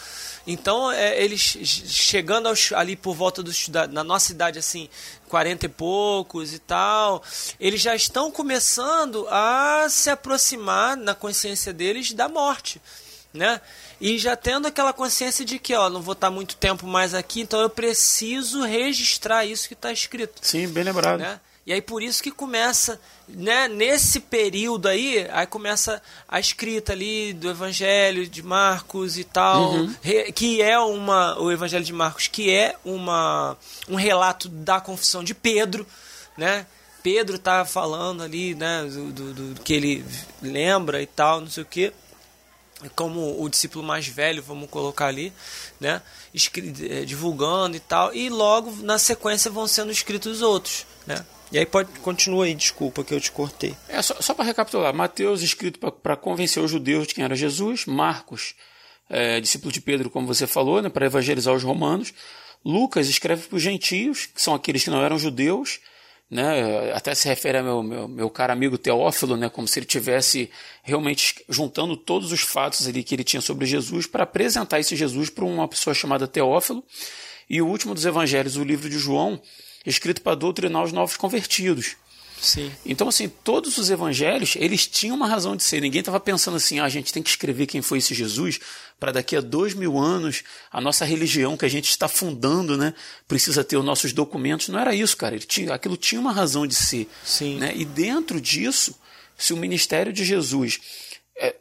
[0.46, 4.90] Então, é, eles chegando aos, ali por volta dos, da, na nossa idade, assim,
[5.28, 7.22] 40 e poucos e tal,
[7.60, 12.82] eles já estão começando a se aproximar na consciência deles da morte,
[13.34, 13.60] né?
[14.00, 17.42] E já tendo aquela consciência de que, ó, não vou estar muito tempo mais aqui,
[17.42, 20.40] então eu preciso registrar isso que está escrito.
[20.42, 21.20] Sim, bem lembrado.
[21.20, 21.40] Né?
[21.68, 22.98] E aí por isso que começa,
[23.28, 29.74] né, nesse período aí, aí começa a escrita ali do Evangelho de Marcos e tal,
[29.74, 29.94] Uhum.
[30.34, 33.58] que é uma o Evangelho de Marcos, que é uma
[33.90, 35.86] um relato da confissão de Pedro,
[36.38, 36.66] né?
[37.04, 40.06] Pedro tá falando ali, né, do, do- do que ele
[40.42, 41.92] lembra e tal, não sei o quê
[42.96, 45.34] como o discípulo mais velho, vamos colocar ali,
[45.80, 46.00] né,
[46.90, 51.26] eh, divulgando e tal, e logo na sequência vão sendo escritos os outros, né?
[51.52, 53.76] E aí pode continua aí, desculpa que eu te cortei.
[53.88, 57.86] É, só, só para recapitular, Mateus escrito para convencer os judeus de quem era Jesus,
[57.86, 58.54] Marcos,
[59.10, 62.14] é, discípulo de Pedro, como você falou, né, para evangelizar os romanos,
[62.66, 65.80] Lucas escreve para os gentios, que são aqueles que não eram judeus,
[66.30, 69.86] né, até se refere ao meu, meu, meu caro amigo Teófilo, né, como se ele
[69.86, 70.50] tivesse
[70.84, 75.30] realmente juntando todos os fatos ali que ele tinha sobre Jesus para apresentar esse Jesus
[75.30, 76.84] para uma pessoa chamada Teófilo.
[77.50, 79.42] E o último dos evangelhos, o livro de João,
[79.90, 81.96] escrito para doutrinar os novos convertidos.
[82.40, 82.72] Sim.
[82.86, 85.82] Então, assim, todos os evangelhos, eles tinham uma razão de ser.
[85.82, 88.60] Ninguém estava pensando assim, ah, a gente tem que escrever quem foi esse Jesus
[89.00, 92.94] para daqui a dois mil anos a nossa religião que a gente está fundando, né,
[93.28, 94.70] precisa ter os nossos documentos.
[94.70, 95.36] Não era isso, cara.
[95.36, 97.08] Ele tinha, aquilo tinha uma razão de ser.
[97.24, 97.58] Sim.
[97.58, 97.74] Né?
[97.76, 98.96] E dentro disso,
[99.38, 100.80] se o ministério de Jesus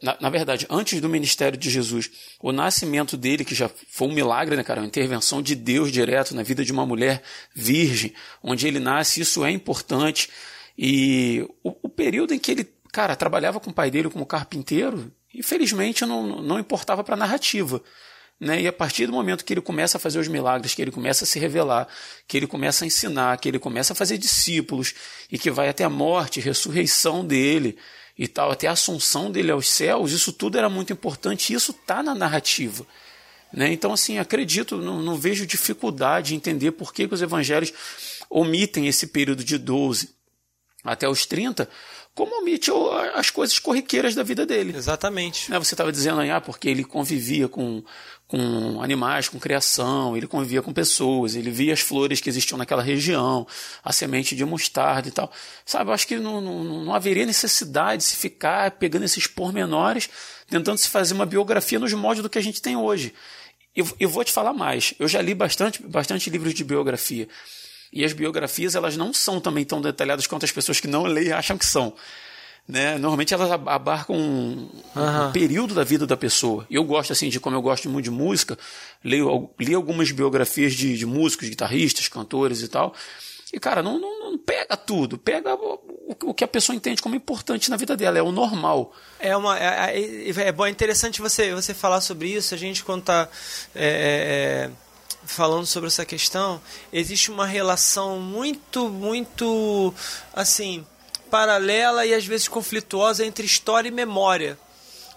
[0.03, 2.11] na, na, verdade, antes do ministério de Jesus,
[2.41, 4.81] o nascimento dele, que já foi um milagre, né, cara?
[4.81, 7.23] Uma intervenção de Deus direto na vida de uma mulher
[7.55, 10.31] virgem, onde ele nasce, isso é importante.
[10.79, 15.13] E o, o período em que ele, cara, trabalhava com o pai dele como carpinteiro,
[15.35, 17.83] infelizmente não, não importava para a narrativa.
[18.41, 18.63] Né?
[18.63, 21.25] E a partir do momento que ele começa a fazer os milagres, que ele começa
[21.25, 21.89] a se revelar,
[22.27, 24.95] que ele começa a ensinar, que ele começa a fazer discípulos
[25.31, 27.79] e que vai até a morte, ressurreição dele
[28.19, 31.73] e tal, até a assunção dele aos céus, isso tudo era muito importante e isso
[31.73, 32.87] está na narrativa.
[33.53, 33.73] Né?
[33.73, 37.73] Então, assim, acredito, não, não, vejo dificuldade em entender por que, que os evangelhos
[38.29, 40.15] omitem esse período de 12
[40.83, 41.69] até os 30,
[42.15, 42.71] como omite
[43.15, 44.75] as coisas corriqueiras da vida dele.
[44.77, 45.51] Exatamente.
[45.51, 45.59] Né?
[45.59, 47.85] Você estava dizendo aí, ah, porque ele convivia com,
[48.29, 52.83] com animais, com criação, ele convivia com pessoas, ele via as flores que existiam naquela
[52.83, 53.47] região,
[53.85, 55.31] a semente de mostarda e tal.
[55.65, 60.11] Sabe, eu acho que não, não, não haveria necessidade de se ficar pegando esses pormenores,
[60.49, 63.15] tentando se fazer uma biografia nos moldes do que a gente tem hoje.
[63.75, 67.29] Eu, eu vou te falar mais, eu já li bastante, bastante livros de biografia.
[67.93, 71.33] E as biografias elas não são também tão detalhadas quanto as pessoas que não leem
[71.33, 71.95] acham que são.
[72.69, 72.99] Né?
[72.99, 75.29] Normalmente elas abarcam um, uhum.
[75.29, 76.67] um, período da vida da pessoa.
[76.69, 78.59] E eu gosto assim de como eu gosto muito de música,
[79.05, 82.93] leio, li algumas biografias de, de músicos, guitarristas, cantores e tal.
[83.53, 85.81] E cara, não, não, não pega tudo, pega o,
[86.25, 88.93] o, que a pessoa entende como importante na vida dela, é o normal.
[89.21, 92.53] É uma é, é, é bom, é interessante você você falar sobre isso.
[92.53, 93.29] A gente quando está
[93.77, 94.69] é,
[95.25, 96.61] falando sobre essa questão,
[96.93, 99.95] existe uma relação muito, muito,
[100.33, 100.85] assim,
[101.31, 104.59] paralela e às vezes conflituosa entre história e memória,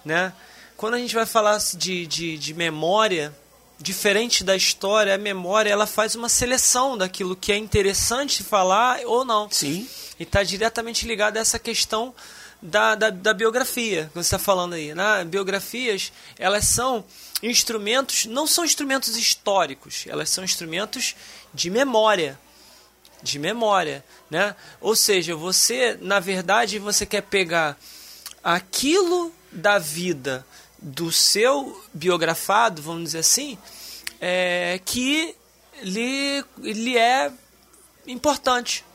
[0.03, 0.33] né?
[0.75, 3.35] Quando a gente vai falar de, de, de memória,
[3.79, 9.23] diferente da história, a memória ela faz uma seleção daquilo que é interessante falar ou
[9.25, 9.49] não.
[9.51, 9.87] Sim.
[10.19, 12.13] E está diretamente ligado a essa questão
[12.61, 14.93] da, da, da biografia que você está falando aí.
[14.93, 15.23] Né?
[15.25, 17.03] Biografias, elas são
[17.41, 21.15] instrumentos, não são instrumentos históricos, elas são instrumentos
[21.53, 22.37] de memória.
[23.21, 24.55] De memória, né?
[24.79, 27.77] Ou seja, você, na verdade, você quer pegar
[28.43, 30.45] aquilo da vida
[30.81, 33.57] do seu biografado, vamos dizer assim,
[34.21, 35.35] é, que
[35.81, 37.31] lhe, lhe é
[38.07, 38.85] importante.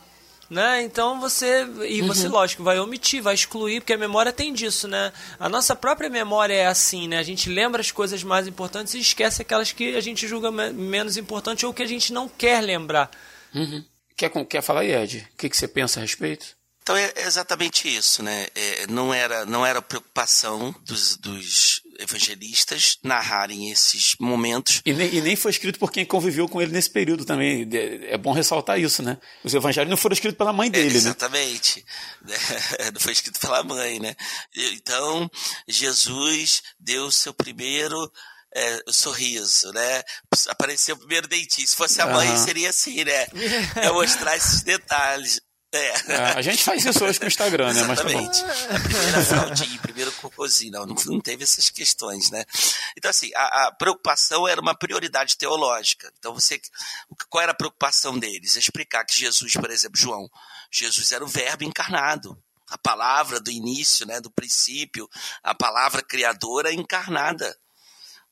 [0.49, 0.83] Né?
[0.83, 1.67] Então você.
[1.89, 2.33] E você, uhum.
[2.33, 5.11] lógico, vai omitir, vai excluir, porque a memória tem disso, né?
[5.41, 7.19] A nossa própria memória é assim, né?
[7.19, 11.17] A gente lembra as coisas mais importantes e esquece aquelas que a gente julga menos
[11.17, 13.11] importantes ou que a gente não quer lembrar.
[13.55, 13.83] Uhum.
[14.17, 15.29] Quer, quer falar aí, Ed?
[15.33, 16.57] O que, que você pensa a respeito?
[16.85, 18.47] Então é exatamente isso, né?
[18.55, 24.83] É, não era não era preocupação dos, dos evangelistas narrarem esses momentos.
[24.85, 27.67] E nem, e nem, foi escrito por quem conviveu com ele nesse período também.
[28.03, 29.17] É bom ressaltar isso, né?
[29.43, 31.87] Os evangelhos não foram escritos pela mãe dele, é, exatamente.
[32.23, 32.35] né?
[32.35, 32.93] Exatamente.
[32.93, 34.15] Não foi escrito pela mãe, né?
[34.55, 35.31] Então,
[35.67, 38.13] Jesus deu seu primeiro
[38.55, 40.03] é, sorriso, né?
[40.49, 41.67] Apareceu o primeiro dentinho.
[41.67, 42.37] Se fosse a mãe, uhum.
[42.37, 43.27] seria assim, né?
[43.77, 45.41] É mostrar esses detalhes.
[45.73, 45.93] É.
[46.37, 47.83] a gente faz isso hoje com o Instagram, né?
[47.83, 48.09] Mas tá.
[48.09, 48.45] Exatamente.
[48.45, 52.45] A primeira fraldinha, primeiro cocôzinho, não, não, teve essas questões, né?
[52.97, 56.13] Então, assim, a, a preocupação era uma prioridade teológica.
[56.17, 56.61] Então, você,
[57.29, 58.55] qual era a preocupação deles?
[58.55, 60.31] Explicar que Jesus, por exemplo, João,
[60.71, 62.41] Jesus era o verbo encarnado.
[62.69, 65.09] A palavra do início, né, do princípio,
[65.43, 67.57] a palavra criadora encarnada.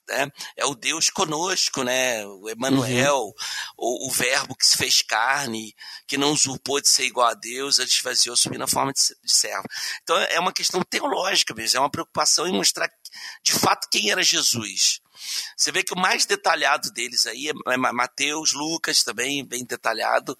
[0.09, 0.29] Né?
[0.57, 2.25] É o Deus conosco, né?
[2.25, 3.33] O Emmanuel,
[3.77, 5.73] o, o verbo que se fez carne,
[6.05, 9.31] que não usurpou de ser igual a Deus, ele esvaziou subir na forma de, de
[9.31, 9.67] servo.
[10.01, 12.89] Então é uma questão teológica mesmo, é uma preocupação em mostrar
[13.41, 14.99] de fato quem era Jesus.
[15.55, 20.37] Você vê que o mais detalhado deles aí é Ma- Mateus, Lucas também, bem detalhado.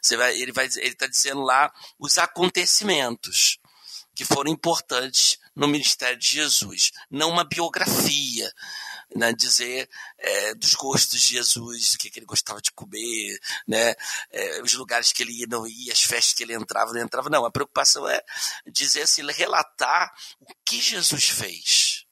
[0.00, 3.58] Você vai, ele vai, ele está dizendo lá os acontecimentos
[4.14, 8.50] que foram importantes no ministério de Jesus, não uma biografia,
[9.16, 9.88] né, dizer
[10.18, 13.94] é, dos gostos de Jesus, o que, que ele gostava de comer, né,
[14.30, 17.30] é, os lugares que ele ia, não ia, as festas que ele entrava, não entrava.
[17.30, 18.20] Não, a preocupação é
[18.66, 22.04] dizer assim, relatar o que Jesus fez,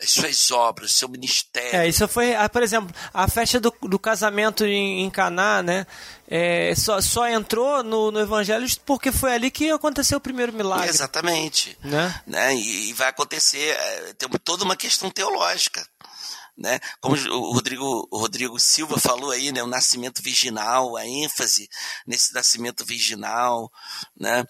[0.00, 1.80] as suas obras, o seu ministério.
[1.80, 5.86] É, isso foi, ah, por exemplo, a festa do, do casamento em, em Caná, né?
[6.28, 10.88] é, só, só entrou no, no Evangelho porque foi ali que aconteceu o primeiro milagre.
[10.88, 11.78] Exatamente.
[11.82, 12.20] Né?
[12.26, 12.54] né?
[12.54, 15.86] E, e vai acontecer, é, tem toda uma questão teológica.
[16.56, 16.80] Né?
[17.00, 19.62] Como o Rodrigo, o Rodrigo Silva falou aí, né?
[19.62, 21.68] o nascimento virginal, a ênfase
[22.06, 23.70] nesse nascimento virginal,
[24.16, 24.42] né?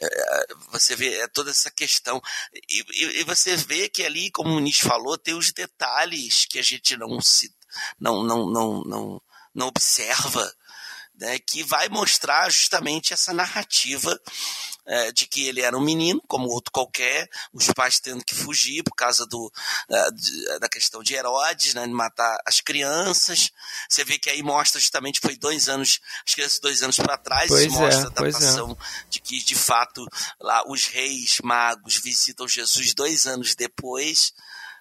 [0.00, 2.20] É, você vê é, toda essa questão.
[2.68, 6.58] E, e- e você vê que ali, como o Muniz falou, tem os detalhes que
[6.58, 7.54] a gente não se
[7.98, 9.22] não, não, não, não,
[9.54, 10.52] não observa,
[11.22, 11.38] né?
[11.38, 14.20] que vai mostrar justamente essa narrativa
[14.84, 18.82] é, de que ele era um menino, como outro qualquer, os pais tendo que fugir
[18.82, 19.52] por causa do,
[19.88, 23.52] é, da questão de Herodes, né, de matar as crianças.
[23.88, 27.46] Você vê que aí mostra justamente foi dois anos, as crianças dois anos para trás,
[27.46, 28.32] Pois isso é, mostra a é.
[28.32, 28.76] datação
[29.08, 30.04] de que de fato
[30.40, 34.34] lá os reis magos visitam Jesus dois anos depois.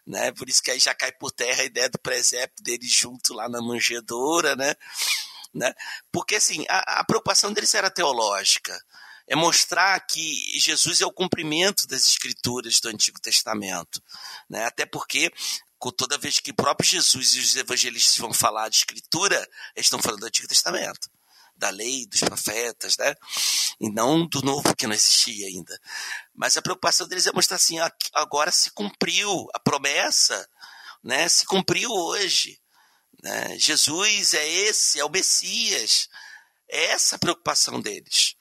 [0.08, 0.32] Né?
[0.32, 3.48] Por isso que aí já cai por terra a ideia do presépio dele junto lá
[3.48, 4.76] na manjedoura, né?
[5.54, 5.74] Né?
[6.12, 8.80] Porque assim, a, a preocupação deles era teológica.
[9.28, 14.02] É mostrar que Jesus é o cumprimento das escrituras do Antigo Testamento.
[14.50, 14.66] Né?
[14.66, 15.32] Até porque,
[15.96, 19.38] toda vez que o próprio Jesus e os evangelistas vão falar de escritura,
[19.76, 21.10] eles estão falando do Antigo Testamento.
[21.56, 23.14] Da lei, dos profetas, né?
[23.80, 25.80] E não do novo que não existia ainda.
[26.34, 27.78] Mas a preocupação deles é mostrar assim,
[28.14, 30.50] agora se cumpriu a promessa,
[31.04, 31.30] né?
[31.30, 32.61] Se cumpriu hoje.
[33.22, 33.58] Né?
[33.58, 36.10] Jesus é esse, é o Messias.
[36.68, 38.36] É essa a preocupação deles.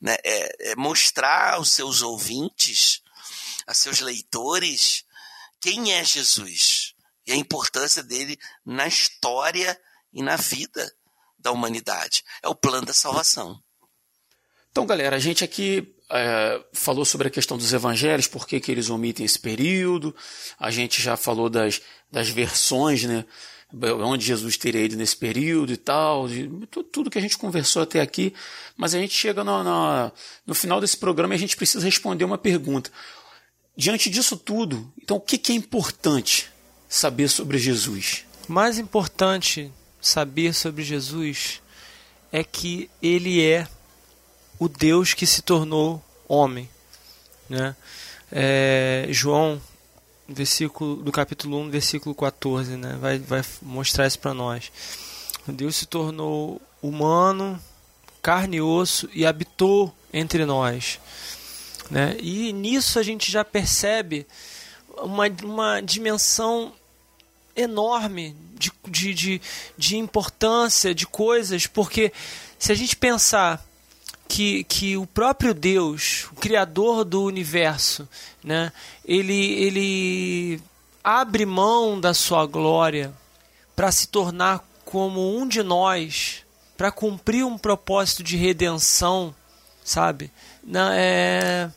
[0.00, 0.16] Né?
[0.24, 3.02] É, é mostrar aos seus ouvintes,
[3.66, 5.04] a seus leitores,
[5.60, 6.94] quem é Jesus
[7.26, 9.80] e a importância dele na história
[10.12, 10.92] e na vida
[11.38, 12.24] da humanidade.
[12.42, 13.60] É o plano da salvação.
[14.70, 18.72] Então, galera, a gente aqui é, falou sobre a questão dos evangelhos, por que, que
[18.72, 20.14] eles omitem esse período.
[20.58, 21.80] A gente já falou das,
[22.10, 23.24] das versões, né?
[24.04, 27.82] Onde Jesus teria ido nesse período e tal, de, tu- tudo que a gente conversou
[27.82, 28.34] até aqui.
[28.76, 30.12] Mas a gente chega no, no,
[30.46, 32.90] no final desse programa e a gente precisa responder uma pergunta.
[33.76, 36.50] Diante disso tudo, então o que, que é importante
[36.88, 38.24] saber sobre Jesus?
[38.48, 41.62] mais importante saber sobre Jesus
[42.30, 43.66] é que ele é
[44.58, 46.68] o Deus que se tornou homem.
[47.48, 47.74] Né?
[48.30, 49.60] É, João,
[50.32, 52.96] versículo, do capítulo 1, versículo 14, né?
[53.00, 54.70] vai, vai mostrar isso para nós.
[55.46, 57.60] Deus se tornou humano,
[58.20, 61.00] carne e osso e habitou entre nós.
[61.90, 62.16] Né?
[62.20, 64.26] E nisso a gente já percebe
[64.98, 66.72] uma, uma dimensão
[67.54, 69.42] enorme de, de, de,
[69.76, 72.12] de importância de coisas, porque
[72.58, 73.64] se a gente pensar
[74.32, 78.08] que, que o próprio Deus, o Criador do universo,
[78.42, 78.72] né,
[79.04, 80.62] ele, ele
[81.04, 83.12] abre mão da sua glória
[83.76, 86.46] para se tornar como um de nós,
[86.78, 89.34] para cumprir um propósito de redenção,
[89.84, 90.30] sabe?
[90.64, 91.70] Não, é,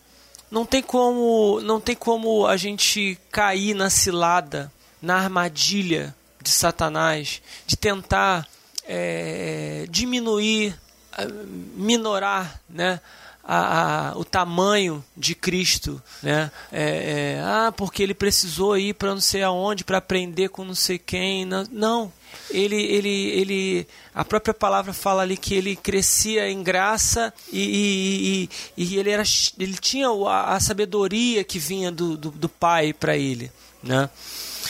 [0.49, 7.41] não tem como não tem como a gente cair na cilada, na armadilha de Satanás,
[7.68, 8.47] de tentar
[8.88, 10.80] é, diminuir,
[11.76, 12.99] minorar, né?
[13.47, 16.49] A, a, o tamanho de Cristo, né?
[16.72, 20.74] É, é, ah, porque ele precisou ir para não sei aonde para aprender com não
[20.74, 21.45] sei quem.
[21.45, 22.13] Não, não.
[22.49, 28.84] Ele, ele, ele, a própria palavra fala ali que ele crescia em graça e, e,
[28.84, 29.24] e, e ele, era,
[29.59, 33.51] ele tinha a, a sabedoria que vinha do, do, do Pai para ele,
[33.82, 34.09] né?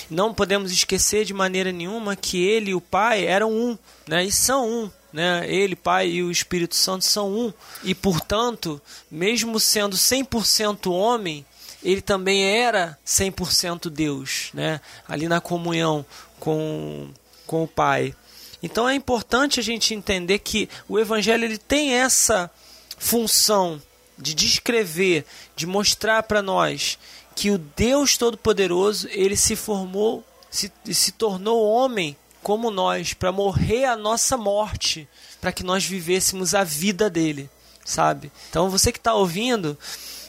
[0.10, 3.78] Não podemos esquecer de maneira nenhuma que ele e o Pai eram um,
[4.08, 4.24] né?
[4.24, 5.50] E são um, né?
[5.50, 7.54] Ele, Pai e o Espírito Santo são um.
[7.86, 11.46] E, portanto, mesmo sendo 100% homem,
[11.82, 14.82] ele também era 100% Deus, né?
[15.08, 16.06] Ali na comunhão
[16.38, 17.08] com,
[17.48, 18.14] com o Pai.
[18.62, 22.52] Então é importante a gente entender que o evangelho ele tem essa
[22.98, 23.82] função
[24.18, 27.00] de descrever, de mostrar para nós
[27.36, 33.86] que o Deus Todo-Poderoso ele se formou, se, se tornou homem como nós, para morrer
[33.86, 35.08] a nossa morte,
[35.42, 37.50] para que nós vivêssemos a vida dele,
[37.84, 38.32] sabe?
[38.52, 39.76] Então você que está ouvindo,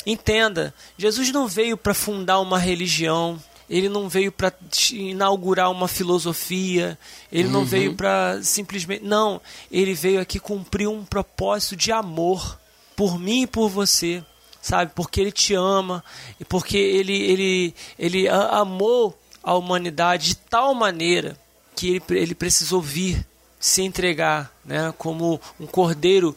[0.06, 3.38] entenda: Jesus não veio para fundar uma religião,
[3.68, 4.50] ele não veio para
[4.92, 6.98] inaugurar uma filosofia,
[7.30, 7.52] ele uhum.
[7.52, 9.04] não veio para simplesmente.
[9.04, 9.38] Não,
[9.70, 12.58] ele veio aqui cumprir um propósito de amor
[12.96, 14.24] por mim e por você,
[14.62, 14.90] sabe?
[14.94, 16.02] Porque ele te ama
[16.40, 21.36] e porque ele, ele, ele amou a humanidade de tal maneira
[21.76, 23.24] que ele, ele precisou vir
[23.60, 24.92] se entregar, né?
[24.98, 26.34] Como um cordeiro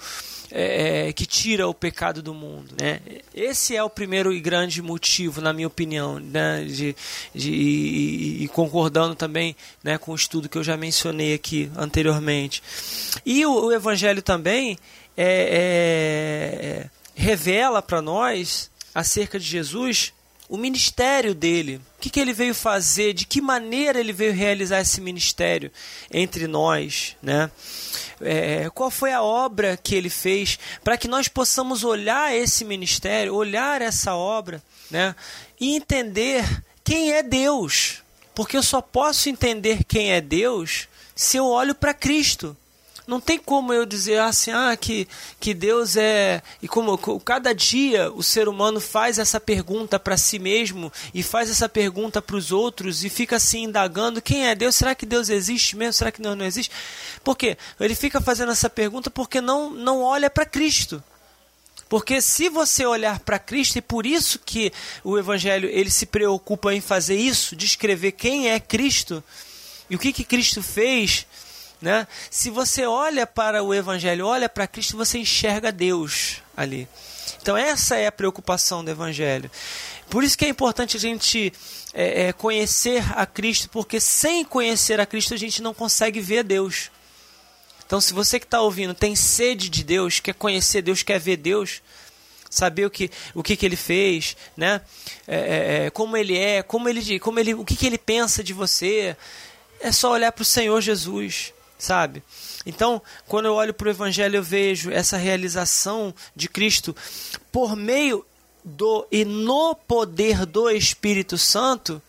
[0.52, 2.74] é, é, que tira o pecado do mundo.
[2.80, 3.00] Né?
[3.36, 6.66] Esse é o primeiro e grande motivo, na minha opinião, né?
[6.66, 6.96] de,
[7.36, 12.64] de, e, e concordando também né, com o estudo que eu já mencionei aqui anteriormente.
[13.26, 14.78] E o, o Evangelho também
[15.16, 20.14] é, é revela para nós acerca de Jesus
[20.50, 21.80] o ministério dele.
[21.98, 25.72] O que, que, ele veio fazer, de que maneira ele veio realizar esse ministério
[26.12, 27.52] entre nós, né?
[28.20, 33.36] É, qual foi a obra que ele fez para que nós possamos olhar esse ministério,
[33.36, 35.16] olhar essa obra, né?
[35.60, 36.44] E entender
[36.84, 38.02] quem é Deus.
[38.34, 42.58] Porque eu só posso entender quem é Deus se eu olho para Cristo
[43.10, 45.08] não tem como eu dizer assim, ah, que,
[45.40, 46.44] que Deus é.
[46.62, 51.50] E como cada dia o ser humano faz essa pergunta para si mesmo e faz
[51.50, 54.76] essa pergunta para os outros e fica assim indagando: quem é Deus?
[54.76, 55.94] Será que Deus existe mesmo?
[55.94, 56.72] Será que Deus não existe?
[57.24, 57.58] Por quê?
[57.80, 61.04] Ele fica fazendo essa pergunta porque não, não olha para Cristo.
[61.90, 64.72] Porque se você olhar para Cristo, e por isso que
[65.04, 69.24] o Evangelho ele se preocupa em fazer isso, descrever quem é Cristo
[69.90, 71.26] e o que, que Cristo fez
[71.82, 72.08] né?
[72.30, 76.88] Se você olha para o Evangelho, olha para Cristo, você enxerga Deus ali.
[77.42, 79.50] Então essa é a preocupação do Evangelho.
[80.10, 81.54] Por isso que é importante a gente
[81.94, 86.44] é, é, conhecer a Cristo, porque sem conhecer a Cristo a gente não consegue ver
[86.44, 86.92] Deus.
[87.86, 91.38] Então, se você que está ouvindo tem sede de Deus, quer conhecer Deus, quer ver
[91.38, 91.82] Deus,
[92.50, 94.82] saber o que, o que, que ele fez, né?
[95.28, 98.44] É, é, é como ele é, como ele, como ele, o que, que ele pensa
[98.44, 99.16] de você,
[99.80, 102.22] é só olhar para o Senhor Jesus sabe?
[102.66, 106.96] Então, quando eu olho para o Evangelho, eu vejo essa realização de Cristo
[107.52, 108.24] por meio
[108.64, 112.02] do e no poder do Espírito Santo,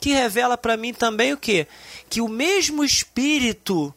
[0.00, 1.66] que revela para mim também o que?
[2.10, 3.94] Que o mesmo Espírito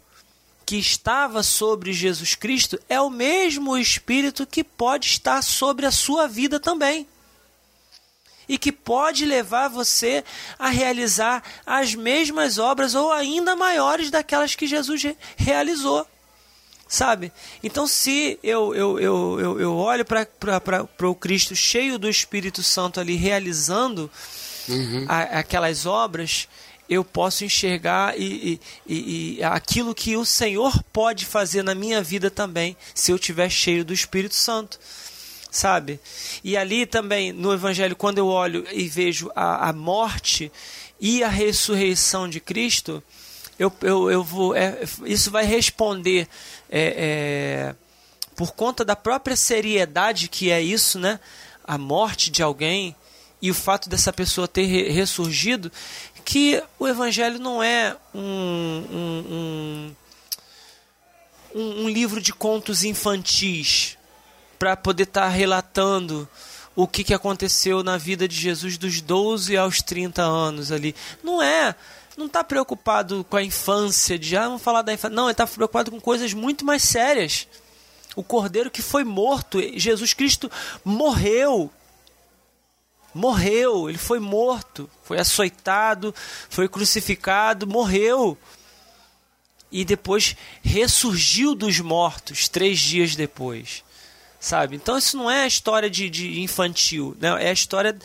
[0.64, 6.28] que estava sobre Jesus Cristo é o mesmo Espírito que pode estar sobre a sua
[6.28, 7.08] vida também
[8.48, 10.24] e que pode levar você
[10.58, 15.04] a realizar as mesmas obras ou ainda maiores daquelas que Jesus
[15.36, 16.08] realizou.
[16.88, 17.32] Sabe?
[17.64, 23.00] Então, se eu, eu, eu, eu, eu olho para o Cristo cheio do Espírito Santo
[23.00, 24.10] ali realizando
[24.70, 25.06] uhum.
[25.10, 26.48] a, aquelas obras,
[26.88, 32.30] eu posso enxergar e, e, e, aquilo que o Senhor pode fazer na minha vida
[32.30, 34.80] também, se eu estiver cheio do Espírito Santo
[35.56, 36.00] sabe?
[36.44, 40.52] E ali também, no Evangelho, quando eu olho e vejo a, a morte
[41.00, 43.02] e a ressurreição de Cristo,
[43.58, 46.28] eu, eu, eu vou, é, isso vai responder
[46.70, 47.76] é, é,
[48.36, 51.20] por conta da própria seriedade que é isso, né?
[51.64, 52.94] A morte de alguém
[53.42, 55.72] e o fato dessa pessoa ter ressurgido,
[56.26, 59.96] que o Evangelho não é um, um,
[61.54, 63.95] um, um livro de contos infantis,
[64.58, 66.28] para poder estar tá relatando
[66.76, 70.94] o que, que aconteceu na vida de Jesus dos 12 aos 30 anos ali.
[71.24, 71.74] Não é.
[72.18, 75.16] Não está preocupado com a infância, de ah, vamos falar da infância.
[75.16, 77.48] Não, ele está preocupado com coisas muito mais sérias.
[78.16, 80.52] O cordeiro que foi morto, Jesus Cristo
[80.84, 81.72] morreu.
[83.14, 86.14] Morreu, ele foi morto, foi açoitado,
[86.50, 88.38] foi crucificado, morreu.
[89.72, 93.85] E depois ressurgiu dos mortos três dias depois
[94.46, 94.76] sabe?
[94.76, 97.30] Então isso não é a história de, de infantil, né?
[97.44, 97.98] é a história,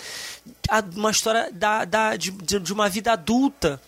[0.96, 3.78] uma história da, da, de, de uma vida adulta,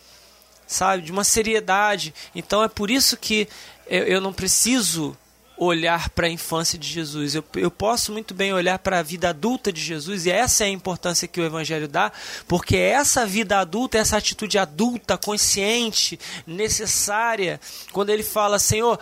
[0.66, 1.02] sabe?
[1.02, 2.12] De uma seriedade.
[2.34, 3.48] Então é por isso que
[3.86, 5.16] eu, eu não preciso
[5.62, 7.34] olhar para a infância de Jesus.
[7.34, 10.66] Eu, eu posso muito bem olhar para a vida adulta de Jesus, e essa é
[10.66, 12.12] a importância que o Evangelho dá,
[12.46, 17.60] porque essa vida adulta, essa atitude adulta, consciente, necessária,
[17.92, 18.98] quando ele fala, Senhor,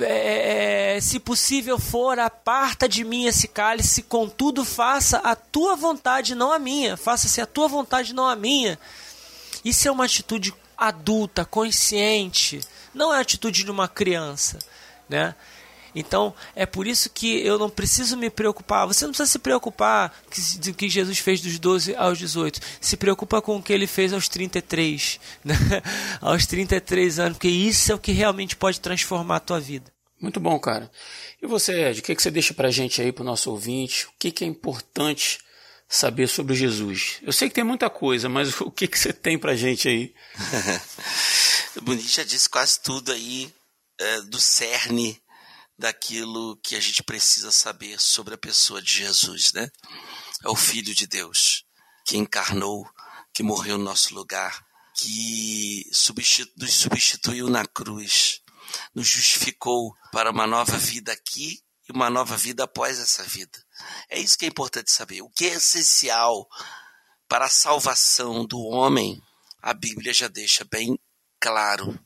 [0.00, 6.34] é, é, se possível for, aparta de mim esse cálice, contudo faça a tua vontade,
[6.34, 6.96] não a minha.
[6.96, 8.78] Faça-se a tua vontade, não a minha.
[9.64, 12.60] Isso é uma atitude adulta, consciente.
[12.94, 14.58] Não é a atitude de uma criança,
[15.08, 15.34] né?
[15.98, 18.86] Então, é por isso que eu não preciso me preocupar.
[18.86, 20.14] Você não precisa se preocupar
[20.60, 22.60] do que Jesus fez dos 12 aos 18.
[22.80, 25.18] Se preocupa com o que ele fez aos 33.
[25.44, 25.54] Né?
[26.20, 29.92] aos 33 anos, porque isso é o que realmente pode transformar a tua vida.
[30.20, 30.90] Muito bom, cara.
[31.40, 34.06] E você, Ed, o que, que você deixa pra gente aí, pro nosso ouvinte?
[34.06, 35.38] O que, que é importante
[35.88, 37.18] saber sobre Jesus?
[37.22, 40.14] Eu sei que tem muita coisa, mas o que, que você tem pra gente aí?
[41.76, 43.52] o Bonito já disse quase tudo aí
[43.98, 45.20] é, do cerne
[45.78, 49.70] daquilo que a gente precisa saber sobre a pessoa de Jesus, né?
[50.44, 51.64] É o Filho de Deus,
[52.04, 52.88] que encarnou,
[53.32, 58.40] que morreu no nosso lugar, que substitu nos substituiu na cruz,
[58.92, 63.64] nos justificou para uma nova vida aqui e uma nova vida após essa vida.
[64.10, 65.22] É isso que é importante saber.
[65.22, 66.48] O que é essencial
[67.28, 69.22] para a salvação do homem,
[69.62, 70.98] a Bíblia já deixa bem
[71.40, 71.98] claro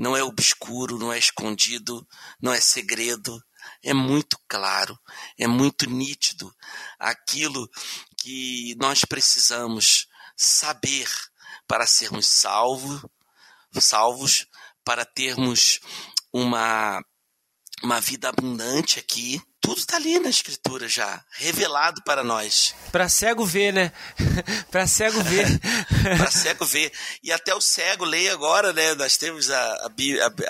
[0.00, 2.08] não é obscuro, não é escondido,
[2.40, 3.38] não é segredo,
[3.82, 4.98] é muito claro,
[5.38, 6.50] é muito nítido
[6.98, 7.68] aquilo
[8.16, 11.06] que nós precisamos saber
[11.66, 13.04] para sermos salvos,
[13.78, 14.46] salvos,
[14.82, 15.80] para termos
[16.32, 17.04] uma
[17.82, 22.74] uma vida abundante aqui tudo está ali na escritura já, revelado para nós.
[22.90, 23.92] Para cego ver, né?
[24.70, 25.46] para cego ver.
[26.16, 26.92] para cego ver.
[27.22, 28.94] E até o cego lê agora, né?
[28.94, 29.88] Nós temos a, a,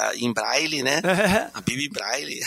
[0.09, 1.03] a, em braille, né?
[1.53, 2.41] a Bíblia em braille.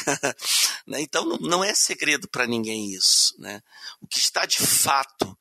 [0.87, 1.01] Né?
[1.01, 3.61] então não, não é segredo para ninguém isso, né?
[4.01, 5.37] O que está de fato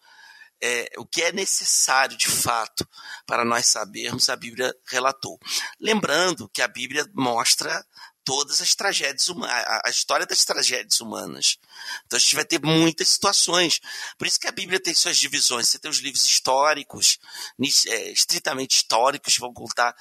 [0.63, 2.89] é, o que é necessário de fato
[3.27, 5.39] para nós sabermos, a Bíblia relatou.
[5.81, 7.85] Lembrando que a Bíblia mostra
[8.25, 11.59] todas as tragédias humanas, a história das tragédias humanas.
[12.07, 13.81] Então a gente vai ter muitas situações.
[14.17, 15.69] Por isso que a Bíblia tem suas divisões.
[15.69, 17.19] Você tem os livros históricos,
[17.87, 19.95] é, estritamente históricos, vão contar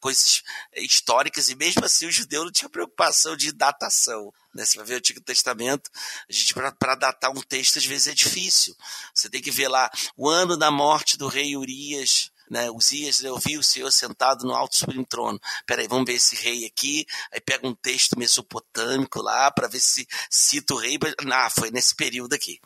[0.00, 0.42] coisas
[0.72, 4.32] é, históricas, e mesmo assim o judeu não tinha preocupação de datação.
[4.54, 4.64] Né?
[4.64, 5.90] Você vai ver o Antigo Testamento,
[6.28, 8.74] a gente para datar um texto às vezes é difícil.
[9.14, 12.70] Você tem que ver lá o ano da morte do rei Urias, né?
[12.70, 15.40] Uzias, eu vi o Senhor sentado no alto sublime trono.
[15.66, 17.06] Peraí, vamos ver esse rei aqui.
[17.32, 20.98] Aí pega um texto mesopotâmico lá para ver se cita o rei.
[21.32, 22.60] Ah, foi nesse período aqui.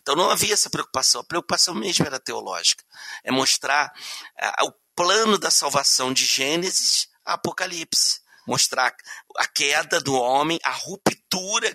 [0.00, 1.20] Então não havia essa preocupação.
[1.20, 2.84] A preocupação mesmo era teológica.
[3.22, 3.92] É mostrar
[4.38, 8.94] ah, o plano da salvação de Gênesis a Apocalipse mostrar
[9.36, 11.21] a queda do homem, a ruptura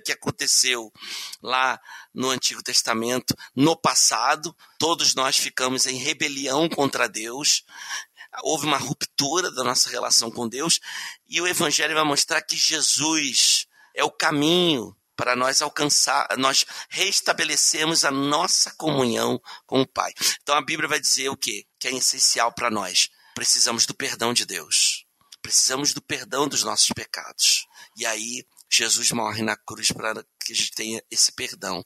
[0.03, 0.91] que aconteceu
[1.41, 1.79] lá
[2.13, 4.55] no Antigo Testamento, no passado.
[4.77, 7.63] Todos nós ficamos em rebelião contra Deus.
[8.43, 10.79] Houve uma ruptura da nossa relação com Deus
[11.27, 18.05] e o Evangelho vai mostrar que Jesus é o caminho para nós alcançar, nós restabelecermos
[18.05, 20.13] a nossa comunhão com o Pai.
[20.43, 21.65] Então a Bíblia vai dizer o quê?
[21.79, 23.09] Que é essencial para nós.
[23.33, 25.05] Precisamos do perdão de Deus.
[25.41, 27.65] Precisamos do perdão dos nossos pecados.
[27.95, 31.83] E aí, Jesus morre na cruz para que a gente tenha esse perdão.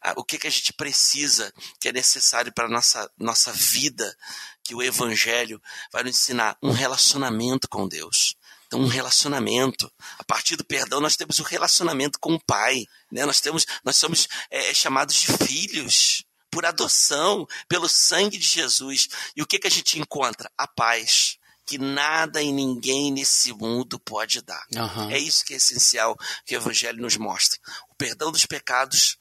[0.00, 4.16] Ah, o que, que a gente precisa, que é necessário para a nossa, nossa vida,
[4.62, 5.60] que o Evangelho
[5.92, 6.56] vai nos ensinar?
[6.62, 8.36] Um relacionamento com Deus.
[8.66, 9.92] Então, um relacionamento.
[10.18, 12.86] A partir do perdão, nós temos o um relacionamento com o Pai.
[13.10, 13.26] Né?
[13.26, 19.08] Nós, temos, nós somos é, chamados de filhos por adoção, pelo sangue de Jesus.
[19.36, 20.50] E o que, que a gente encontra?
[20.56, 21.38] A paz
[21.72, 24.62] que nada e ninguém nesse mundo pode dar.
[24.76, 25.10] Uhum.
[25.10, 26.14] É isso que é essencial
[26.44, 27.58] que o Evangelho nos mostra.
[27.88, 29.16] O perdão dos pecados,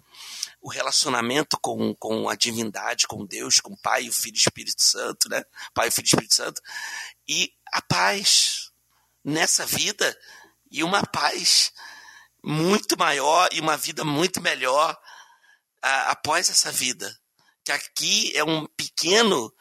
[0.62, 4.42] o relacionamento com, com a divindade, com Deus, com o Pai, o Filho e o
[4.42, 5.46] Espírito Santo, né?
[5.74, 6.62] Pai, o Filho e o Espírito Santo.
[7.26, 8.70] E a paz
[9.24, 10.20] nessa vida
[10.70, 11.72] e uma paz
[12.44, 15.00] muito maior e uma vida muito melhor
[15.82, 17.18] após essa vida.
[17.64, 19.54] Que aqui é um pequeno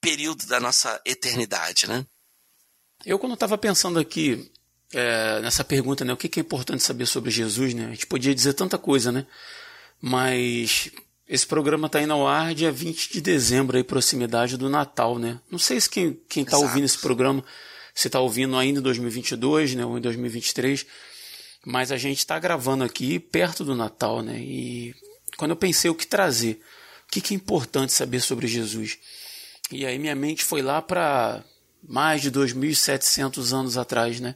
[0.00, 2.04] período da nossa eternidade, né?
[3.04, 4.50] Eu, quando estava pensando aqui
[4.92, 7.86] é, nessa pergunta, né, o que, que é importante saber sobre Jesus, né?
[7.86, 9.26] A gente podia dizer tanta coisa, né?
[10.00, 10.90] Mas
[11.26, 15.40] esse programa está indo ao ar dia 20 de dezembro, aí, proximidade do Natal, né?
[15.50, 17.42] Não sei se quem, quem tá ouvindo esse programa,
[17.94, 20.84] se está ouvindo ainda em 2022, né, ou em 2023,
[21.64, 24.38] mas a gente está gravando aqui perto do Natal, né?
[24.38, 24.94] E
[25.36, 26.60] quando eu pensei o que trazer,
[27.08, 28.98] o que, que é importante saber sobre Jesus,
[29.70, 31.42] e aí minha mente foi lá para
[31.82, 34.34] mais de 2.700 anos atrás, né?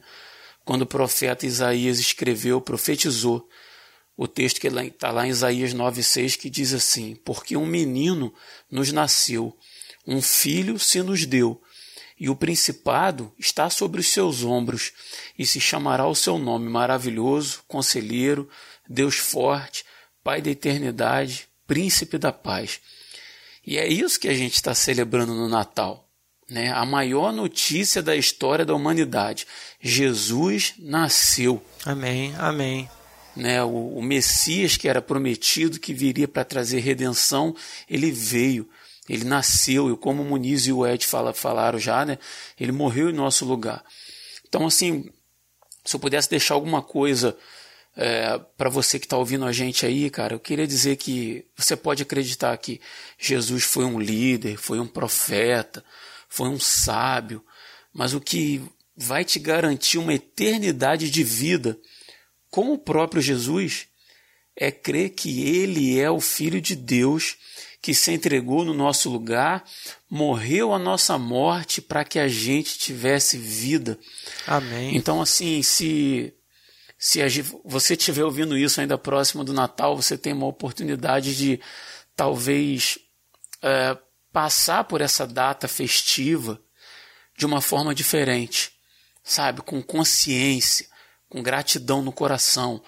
[0.67, 3.47] quando o profeta Isaías escreveu, profetizou
[4.17, 8.33] o texto que está lá em Isaías 9,6 que diz assim: Porque um menino
[8.69, 9.57] nos nasceu,
[10.05, 11.61] um filho se nos deu,
[12.19, 14.91] e o principado está sobre os seus ombros,
[15.39, 18.49] e se chamará o seu nome maravilhoso, conselheiro,
[18.89, 19.85] Deus forte,
[20.21, 22.81] Pai da eternidade, príncipe da paz.
[23.65, 26.06] E é isso que a gente está celebrando no Natal.
[26.49, 26.71] Né?
[26.71, 29.45] A maior notícia da história da humanidade.
[29.81, 31.61] Jesus nasceu.
[31.85, 32.89] Amém, amém
[33.37, 37.55] né, o, o Messias que era prometido, que viria para trazer redenção,
[37.87, 38.67] ele veio,
[39.07, 42.17] ele nasceu, e como o Muniz e o Ed fala, falaram já, né,
[42.59, 43.83] ele morreu em nosso lugar.
[44.47, 45.09] Então, assim,
[45.85, 47.37] se eu pudesse deixar alguma coisa
[47.95, 51.75] é, para você que está ouvindo a gente aí, cara, eu queria dizer que você
[51.75, 52.81] pode acreditar que
[53.19, 55.83] Jesus foi um líder, foi um profeta,
[56.27, 57.43] foi um sábio,
[57.93, 58.61] mas o que
[58.95, 61.79] vai te garantir uma eternidade de vida
[62.49, 63.87] como o próprio Jesus,
[64.55, 67.37] é crer que ele é o Filho de Deus
[67.79, 69.63] que se entregou no nosso lugar,
[70.09, 73.97] morreu a nossa morte para que a gente tivesse vida.
[74.47, 74.97] Amém.
[74.97, 76.33] Então, assim, se,
[76.97, 77.19] se
[77.63, 81.59] você estiver ouvindo isso ainda próximo do Natal, você tem uma oportunidade de
[82.15, 82.97] talvez
[83.61, 83.95] é,
[84.37, 86.61] passar por essa data festiva
[87.35, 88.71] de uma forma diferente,
[89.23, 89.63] sabe?
[89.63, 90.85] Com consciência
[91.27, 92.79] com gratidão no coração,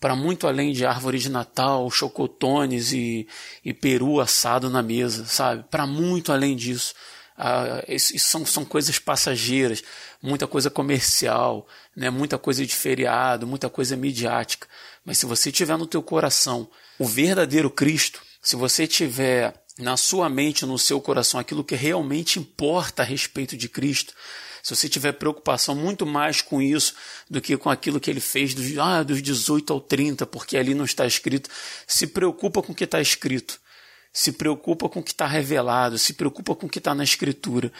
[0.00, 3.28] para muito além de árvore de Natal, chocotones e,
[3.62, 5.64] e peru assado na mesa, sabe?
[5.70, 6.94] Para muito além disso.
[7.36, 9.82] Ah, isso, isso são, são coisas passageiras,
[10.22, 12.08] muita coisa comercial, né?
[12.08, 14.66] muita coisa de feriado, muita coisa midiática.
[15.04, 16.66] Mas se você tiver no teu coração
[16.98, 22.38] o verdadeiro Cristo, se você tiver na sua mente, no seu coração, aquilo que realmente
[22.38, 24.14] importa a respeito de Cristo,
[24.64, 26.94] se você tiver preocupação muito mais com isso
[27.28, 30.72] do que com aquilo que ele fez dos, ah, dos 18 ao 30, porque ali
[30.72, 31.50] não está escrito,
[31.86, 33.60] se preocupa com o que está escrito.
[34.10, 37.70] Se preocupa com o que está revelado, se preocupa com o que está na escritura.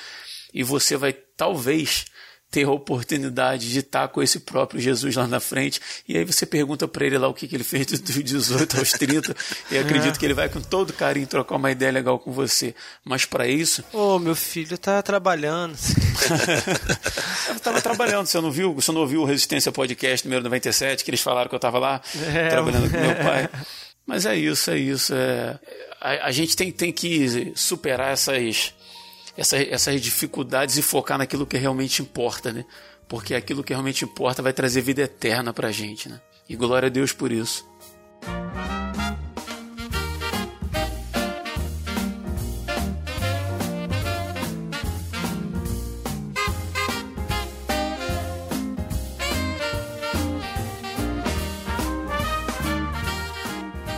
[0.52, 2.04] E você vai, talvez,
[2.54, 5.80] ter a oportunidade de estar com esse próprio Jesus lá na frente.
[6.06, 8.92] E aí você pergunta para ele lá o que, que ele fez dos 18 aos
[8.92, 9.34] 30.
[9.72, 12.72] e acredito que ele vai com todo carinho trocar uma ideia legal com você.
[13.04, 13.82] Mas para isso.
[13.92, 15.76] Ô, oh, meu filho tá trabalhando.
[17.50, 18.72] eu tava trabalhando, você não viu?
[18.74, 22.00] Você não ouviu o Resistência Podcast número 97, que eles falaram que eu tava lá
[22.32, 23.50] é, trabalhando com meu pai.
[24.06, 25.12] Mas é isso, é isso.
[25.12, 25.58] É...
[26.00, 28.72] A, a gente tem, tem que superar essas
[29.36, 32.64] essa, essas dificuldades e focar naquilo que realmente importa, né?
[33.08, 36.20] Porque aquilo que realmente importa vai trazer vida eterna pra gente, né?
[36.48, 37.66] E glória a Deus por isso.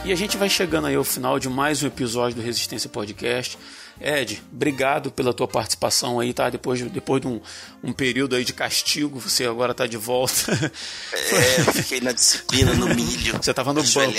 [0.05, 3.59] E a gente vai chegando aí ao final de mais um episódio do Resistência Podcast.
[4.01, 6.51] Ed, obrigado pela tua participação aí, tá?
[6.51, 7.41] Depois, depois de um,
[7.83, 10.53] um período aí de castigo, você agora tá de volta.
[11.13, 13.37] É, fiquei na disciplina, no milho.
[13.37, 14.13] Você tava no banco.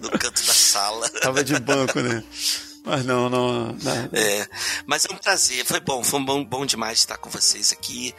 [0.00, 1.08] no canto da sala.
[1.20, 2.22] Tava de banco, né?
[2.84, 4.08] Mas não, não, não.
[4.12, 4.46] É,
[4.86, 8.14] mas é um prazer, foi bom, foi bom, bom demais estar com vocês aqui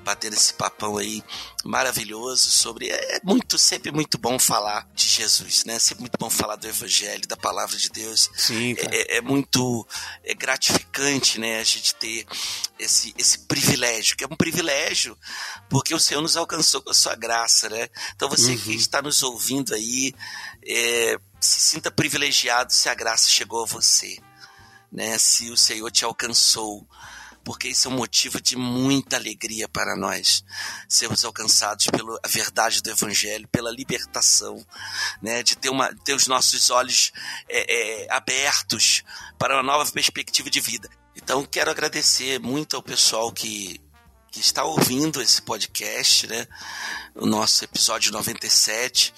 [0.00, 1.22] bater esse papão aí
[1.64, 2.88] maravilhoso sobre.
[2.88, 5.78] É, é muito, sempre muito bom falar de Jesus, né?
[5.78, 8.30] Sempre muito bom falar do Evangelho, da palavra de Deus.
[8.36, 9.86] Sim, é, é, muito
[10.24, 11.60] é gratificante, né?
[11.60, 12.26] A gente ter
[12.78, 15.16] esse, esse privilégio, que é um privilégio,
[15.68, 17.88] porque o Senhor nos alcançou com a sua graça, né?
[18.14, 18.58] Então você uhum.
[18.58, 20.14] que está nos ouvindo aí,
[20.66, 24.18] é, se sinta privilegiado se a graça chegou a você.
[24.92, 26.84] Né, se o Senhor te alcançou,
[27.44, 30.44] porque isso é um motivo de muita alegria para nós,
[30.88, 34.64] sermos alcançados pela verdade do Evangelho, pela libertação,
[35.22, 37.12] né, de ter, uma, ter os nossos olhos
[37.48, 39.02] é, é, abertos
[39.38, 40.88] para uma nova perspectiva de vida.
[41.16, 43.80] Então, quero agradecer muito ao pessoal que,
[44.30, 46.46] que está ouvindo esse podcast, né,
[47.14, 49.12] o nosso episódio 97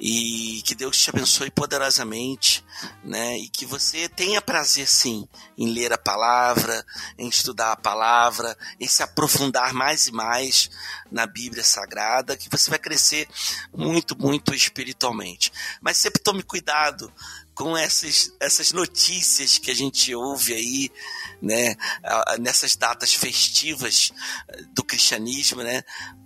[0.00, 2.64] e que Deus te abençoe poderosamente,
[3.04, 3.36] né?
[3.36, 5.28] E que você tenha prazer sim
[5.58, 6.84] em ler a palavra,
[7.18, 10.70] em estudar a palavra, em se aprofundar mais e mais
[11.12, 13.28] na Bíblia Sagrada, que você vai crescer
[13.76, 15.52] muito, muito espiritualmente.
[15.82, 17.12] Mas sempre tome cuidado
[17.54, 20.90] com essas, essas notícias que a gente ouve aí,
[21.42, 21.74] né,
[22.38, 24.12] nessas datas festivas
[24.74, 25.82] do cristianismo, né,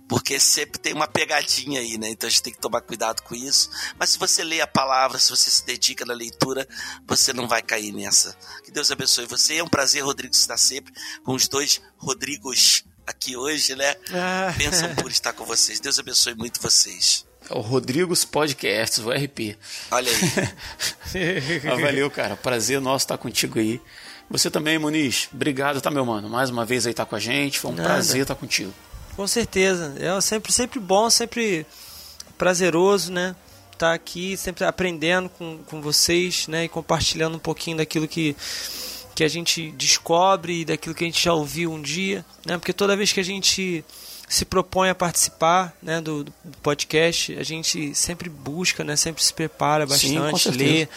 [0.07, 2.09] porque sempre tem uma pegadinha aí, né?
[2.09, 3.69] Então a gente tem que tomar cuidado com isso.
[3.97, 6.67] Mas se você lê a palavra, se você se dedica na leitura,
[7.07, 8.37] você não vai cair nessa.
[8.63, 9.57] Que Deus abençoe você.
[9.57, 10.93] É um prazer, Rodrigo, estar sempre
[11.23, 13.95] com os dois Rodrigos aqui hoje, né?
[14.13, 14.53] Ah.
[14.55, 15.79] Bênção por estar com vocês.
[15.79, 17.25] Deus abençoe muito vocês.
[17.49, 19.57] É o Rodrigos Podcasts, o RP.
[19.91, 20.55] Olha aí.
[21.71, 22.35] Ah, valeu, cara.
[22.35, 23.79] Prazer nosso estar contigo aí.
[24.29, 25.29] Você também, Muniz.
[25.33, 26.27] Obrigado, tá, meu mano?
[26.27, 27.59] Mais uma vez aí tá com a gente.
[27.59, 27.87] Foi um Nada.
[27.87, 28.73] prazer estar contigo.
[29.15, 29.95] Com certeza.
[29.97, 31.65] É sempre, sempre bom, sempre
[32.37, 33.35] prazeroso, né?
[33.71, 36.65] Estar aqui, sempre aprendendo com, com vocês, né?
[36.65, 38.35] E compartilhando um pouquinho daquilo que,
[39.13, 42.57] que a gente descobre e daquilo que a gente já ouviu um dia, né?
[42.57, 43.85] Porque toda vez que a gente
[44.27, 48.95] se propõe a participar né, do, do podcast, a gente sempre busca, né?
[48.95, 50.63] Sempre se prepara Sim, bastante, certeza.
[50.63, 50.87] lê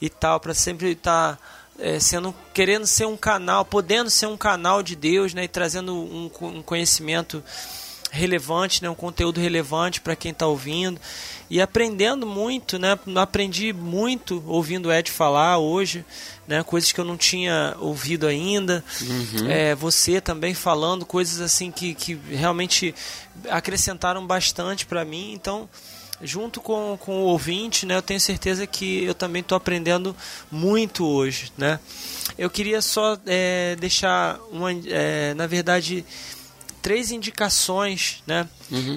[0.00, 1.38] e tal, para sempre estar
[1.78, 5.94] é, sendo querendo ser um canal, podendo ser um canal de Deus, né, e trazendo
[5.94, 7.42] um, um conhecimento
[8.10, 11.00] relevante, né, um conteúdo relevante para quem está ouvindo.
[11.48, 16.04] E aprendendo muito, né, aprendi muito ouvindo o Ed falar hoje,
[16.46, 18.84] né, coisas que eu não tinha ouvido ainda,
[19.48, 22.94] É, você também falando coisas assim que, que realmente
[23.48, 25.68] acrescentaram bastante para mim, então
[26.22, 30.14] junto com, com o ouvinte, né, eu tenho certeza que eu também estou aprendendo
[30.50, 31.80] muito hoje, né.
[32.38, 36.04] Eu queria só é, deixar uma, é, na verdade,
[36.82, 38.48] três indicações, né,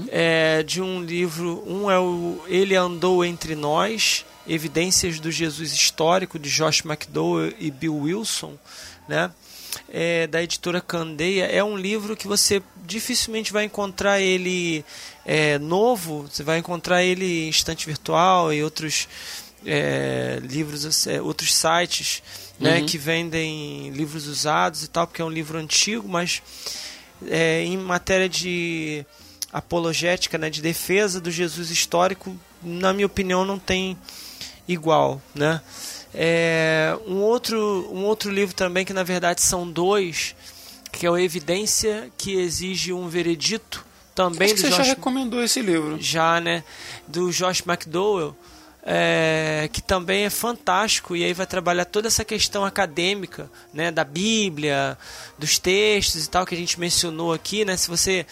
[0.09, 1.63] é, de um livro.
[1.67, 7.71] Um é o Ele andou entre nós, Evidências do Jesus Histórico de Josh McDowell e
[7.71, 8.57] Bill Wilson,
[9.07, 9.31] né.
[9.89, 14.85] É, da editora Candeia é um livro que você dificilmente vai encontrar ele
[15.25, 19.07] é, novo, você vai encontrar ele em estante virtual e outros
[19.65, 22.21] é, livros, é, outros sites
[22.59, 22.85] né, Uhum.
[22.85, 26.41] que vendem livros usados e tal, porque é um livro antigo, mas
[27.29, 29.05] é, em matéria de
[29.51, 33.97] apologética, né, de defesa do Jesus histórico, na minha opinião, não tem
[34.67, 35.61] igual, né?
[36.15, 40.35] É, um outro um outro livro também que na verdade são dois,
[40.91, 43.83] que é o Evidência que exige um veredito,
[44.13, 45.97] também Acho que você já Josh recomendou esse livro.
[45.99, 46.63] já, né,
[47.07, 48.35] do Josh McDowell,
[48.85, 54.03] é, que também é fantástico e aí vai trabalhar toda essa questão acadêmica, né, da
[54.03, 54.97] Bíblia,
[55.37, 58.25] dos textos e tal que a gente mencionou aqui, né, se você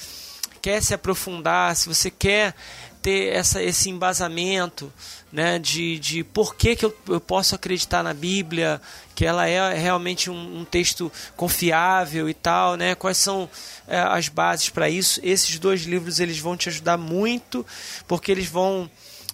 [0.61, 2.53] quer se aprofundar, se você quer
[3.01, 4.93] ter essa, esse embasamento,
[5.31, 8.79] né, de, de por que, que eu, eu posso acreditar na Bíblia,
[9.15, 13.49] que ela é realmente um, um texto confiável e tal, né, quais são
[13.87, 15.19] é, as bases para isso.
[15.23, 17.65] Esses dois livros eles vão te ajudar muito,
[18.07, 18.91] porque eles vão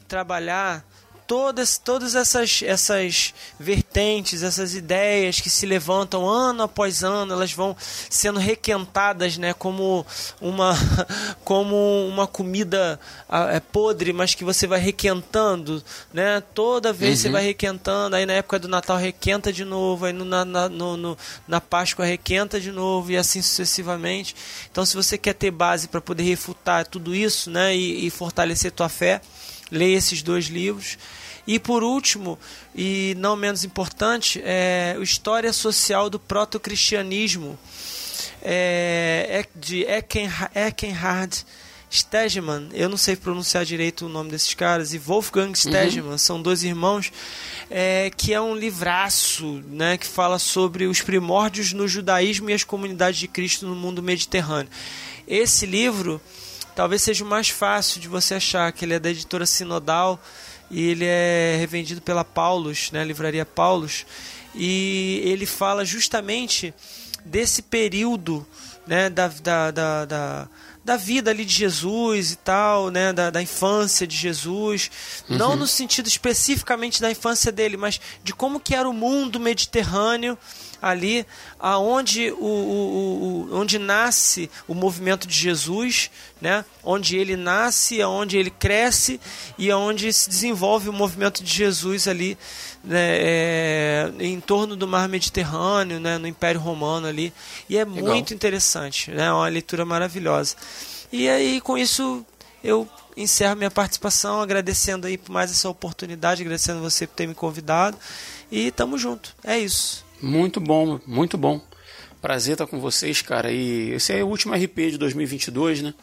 [0.07, 0.85] trabalhar
[1.27, 7.75] todas, todas essas, essas vertentes, essas ideias que se levantam ano após ano, elas vão
[8.09, 10.05] sendo requentadas, né, como
[10.39, 10.73] uma,
[11.43, 11.75] como
[12.07, 12.97] uma comida
[13.27, 15.83] ah, é, podre, mas que você vai requentando,
[16.13, 20.13] né, toda vez você vai requentando, aí na época do Natal requenta de novo, aí
[20.13, 21.17] no, na, na, no, no-
[21.47, 24.33] na Páscoa requenta de novo e assim sucessivamente.
[24.71, 28.71] Então, se você quer ter base para poder refutar tudo isso, né, e, e fortalecer
[28.71, 29.21] tua fé,
[29.71, 30.97] leia esses dois livros.
[31.45, 32.37] E por último,
[32.75, 37.57] e não menos importante, é o História Social do Proto-Cristianismo,
[38.41, 41.45] é, é de Eckenha- Eckenhard
[41.89, 46.63] Stegemann, eu não sei pronunciar direito o nome desses caras, e Wolfgang Stegemann, são dois
[46.63, 47.13] irmãos,
[47.69, 52.65] é, que é um livraço né, que fala sobre os primórdios no judaísmo e as
[52.65, 54.69] comunidades de Cristo no mundo mediterrâneo.
[55.25, 56.21] Esse livro
[56.77, 60.21] talvez seja o mais fácil de você achar, que ele é da editora Sinodal
[60.69, 64.05] e ele é revendido pela Paulus, né, livraria Paulus,
[64.53, 66.71] e ele fala justamente
[67.25, 68.45] desse período
[68.85, 70.47] né, da, da, da, da,
[70.85, 74.91] da vida ali de Jesus e tal, né, da, da infância de Jesus,
[75.27, 80.37] não no sentido especificamente da infância dele, mas de como que era o mundo mediterrâneo
[80.81, 81.25] ali
[81.59, 86.09] aonde o, o, o- onde nasce o movimento de Jesus,
[86.41, 86.63] né?
[86.83, 89.19] Onde ele nasce, aonde ele cresce
[89.57, 92.37] e aonde se desenvolve o movimento de Jesus ali,
[92.83, 93.17] né?
[93.19, 96.17] é, em torno do Mar Mediterrâneo, né?
[96.17, 97.33] No Império Romano ali
[97.69, 99.25] e é muito interessante, né?
[99.25, 100.55] É uma leitura maravilhosa.
[101.11, 102.25] E aí com isso
[102.63, 107.33] eu encerro minha participação agradecendo aí por mais essa oportunidade, agradecendo você por ter me
[107.33, 107.97] convidado
[108.51, 109.35] e tamo junto.
[109.43, 110.05] É isso.
[110.21, 111.61] Muito bom, muito bom.
[112.21, 113.51] Prazer estar com vocês, cara.
[113.51, 115.93] E esse é o último RP de 2022, né?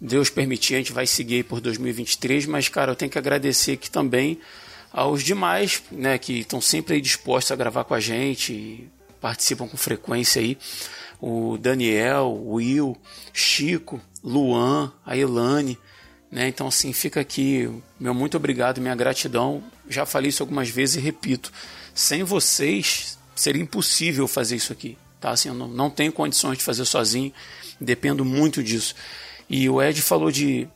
[0.00, 3.90] Deus permitir, a gente vai seguir por 2023, mas, cara, eu tenho que agradecer aqui
[3.90, 4.38] também
[4.92, 8.90] aos demais, né, que estão sempre aí dispostos a gravar com a gente e
[9.20, 10.58] participam com frequência aí.
[11.20, 12.96] O Daniel, o Will,
[13.32, 15.78] Chico, Luan, a Elane,
[16.30, 16.48] né?
[16.48, 19.62] Então, assim, fica aqui meu muito obrigado, minha gratidão.
[19.88, 21.52] Já falei isso algumas vezes e repito:
[21.94, 24.96] sem vocês seria impossível fazer isso aqui.
[25.20, 25.30] Tá?
[25.30, 27.32] Assim, eu não, não tenho condições de fazer sozinho,
[27.80, 28.94] dependo muito disso.
[29.48, 30.66] E o Ed falou de,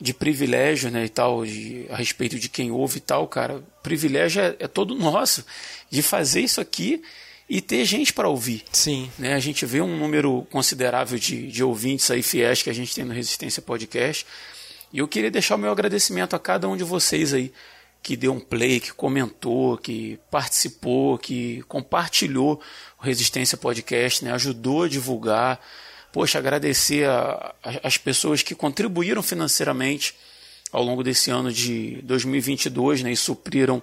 [0.00, 3.62] de privilégio né, e tal, de, a respeito de quem ouve e tal, cara.
[3.82, 5.44] Privilégio é, é todo nosso
[5.90, 7.02] de fazer isso aqui
[7.48, 8.62] e ter gente para ouvir.
[8.72, 9.10] Sim.
[9.18, 9.34] Né?
[9.34, 13.04] A gente vê um número considerável de, de ouvintes aí fiéis que a gente tem
[13.04, 14.26] no Resistência Podcast.
[14.92, 17.52] E eu queria deixar o meu agradecimento a cada um de vocês aí
[18.06, 22.60] que deu um play, que comentou, que participou, que compartilhou
[23.00, 24.30] o Resistência Podcast, né?
[24.30, 25.60] ajudou a divulgar.
[26.12, 30.14] Poxa, agradecer a, a, as pessoas que contribuíram financeiramente
[30.70, 33.10] ao longo desse ano de 2022 né?
[33.10, 33.82] e supriram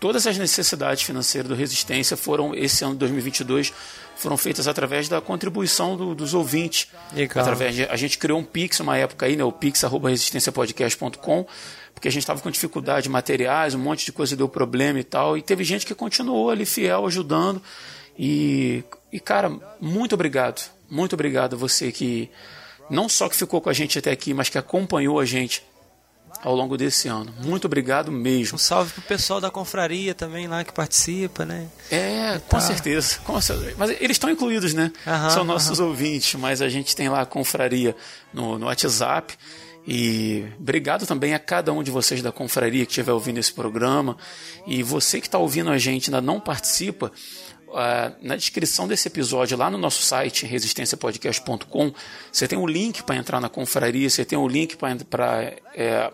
[0.00, 3.72] todas as necessidades financeiras do Resistência foram esse ano de 2022
[4.16, 6.88] foram feitas através da contribuição do, dos ouvintes.
[7.14, 7.40] Legal.
[7.42, 11.46] Através de, a gente criou um Pix uma época aí, né, o pix@resistenciapodcast.com,
[11.94, 15.04] porque a gente estava com dificuldade de materiais, um monte de coisa deu problema e
[15.04, 17.60] tal, e teve gente que continuou ali fiel ajudando.
[18.18, 19.50] E, e cara,
[19.80, 20.62] muito obrigado.
[20.90, 22.30] Muito obrigado a você que
[22.88, 25.62] não só que ficou com a gente até aqui, mas que acompanhou a gente
[26.42, 27.32] ao longo desse ano.
[27.44, 28.54] Muito obrigado mesmo.
[28.56, 31.68] Um salve pro pessoal da confraria também lá que participa, né?
[31.90, 32.60] É, com Tá.
[32.60, 33.74] certeza, com certeza.
[33.76, 34.90] Mas eles estão incluídos, né?
[35.06, 37.94] Aham, São nossos ouvintes, mas a gente tem lá a confraria
[38.32, 39.36] no, no WhatsApp.
[39.92, 44.16] E obrigado também a cada um de vocês da confraria que estiver ouvindo esse programa.
[44.64, 47.10] E você que está ouvindo a gente ainda não participa,
[47.74, 51.92] ah, na descrição desse episódio, lá no nosso site, resistenciapodcast.com,
[52.30, 56.12] você tem um link para entrar na confraria, você tem um link para é,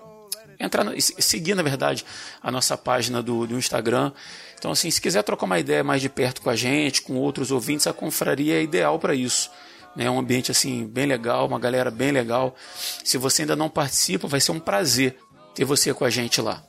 [0.59, 2.03] entrar se- seguir, na verdade,
[2.43, 4.11] a nossa página do, do Instagram.
[4.59, 7.51] Então, assim, se quiser trocar uma ideia mais de perto com a gente, com outros
[7.51, 9.51] ouvintes, a confraria é ideal para isso.
[9.97, 10.05] Né?
[10.05, 12.55] É um ambiente assim bem legal, uma galera bem legal.
[13.03, 15.17] Se você ainda não participa, vai ser um prazer
[15.55, 16.63] ter você com a gente lá.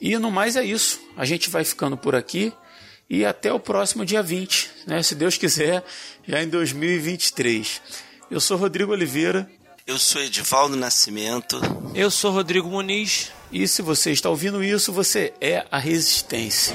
[0.00, 1.00] E no mais é isso.
[1.16, 2.52] A gente vai ficando por aqui
[3.08, 5.02] e até o próximo dia 20, né?
[5.02, 5.84] Se Deus quiser,
[6.26, 7.80] já em 2023.
[8.30, 9.48] Eu sou Rodrigo Oliveira
[9.86, 11.60] Eu sou Edivaldo Nascimento.
[11.94, 13.30] Eu sou Rodrigo Muniz.
[13.52, 16.74] e se você está ouvindo isso, você é a resistência.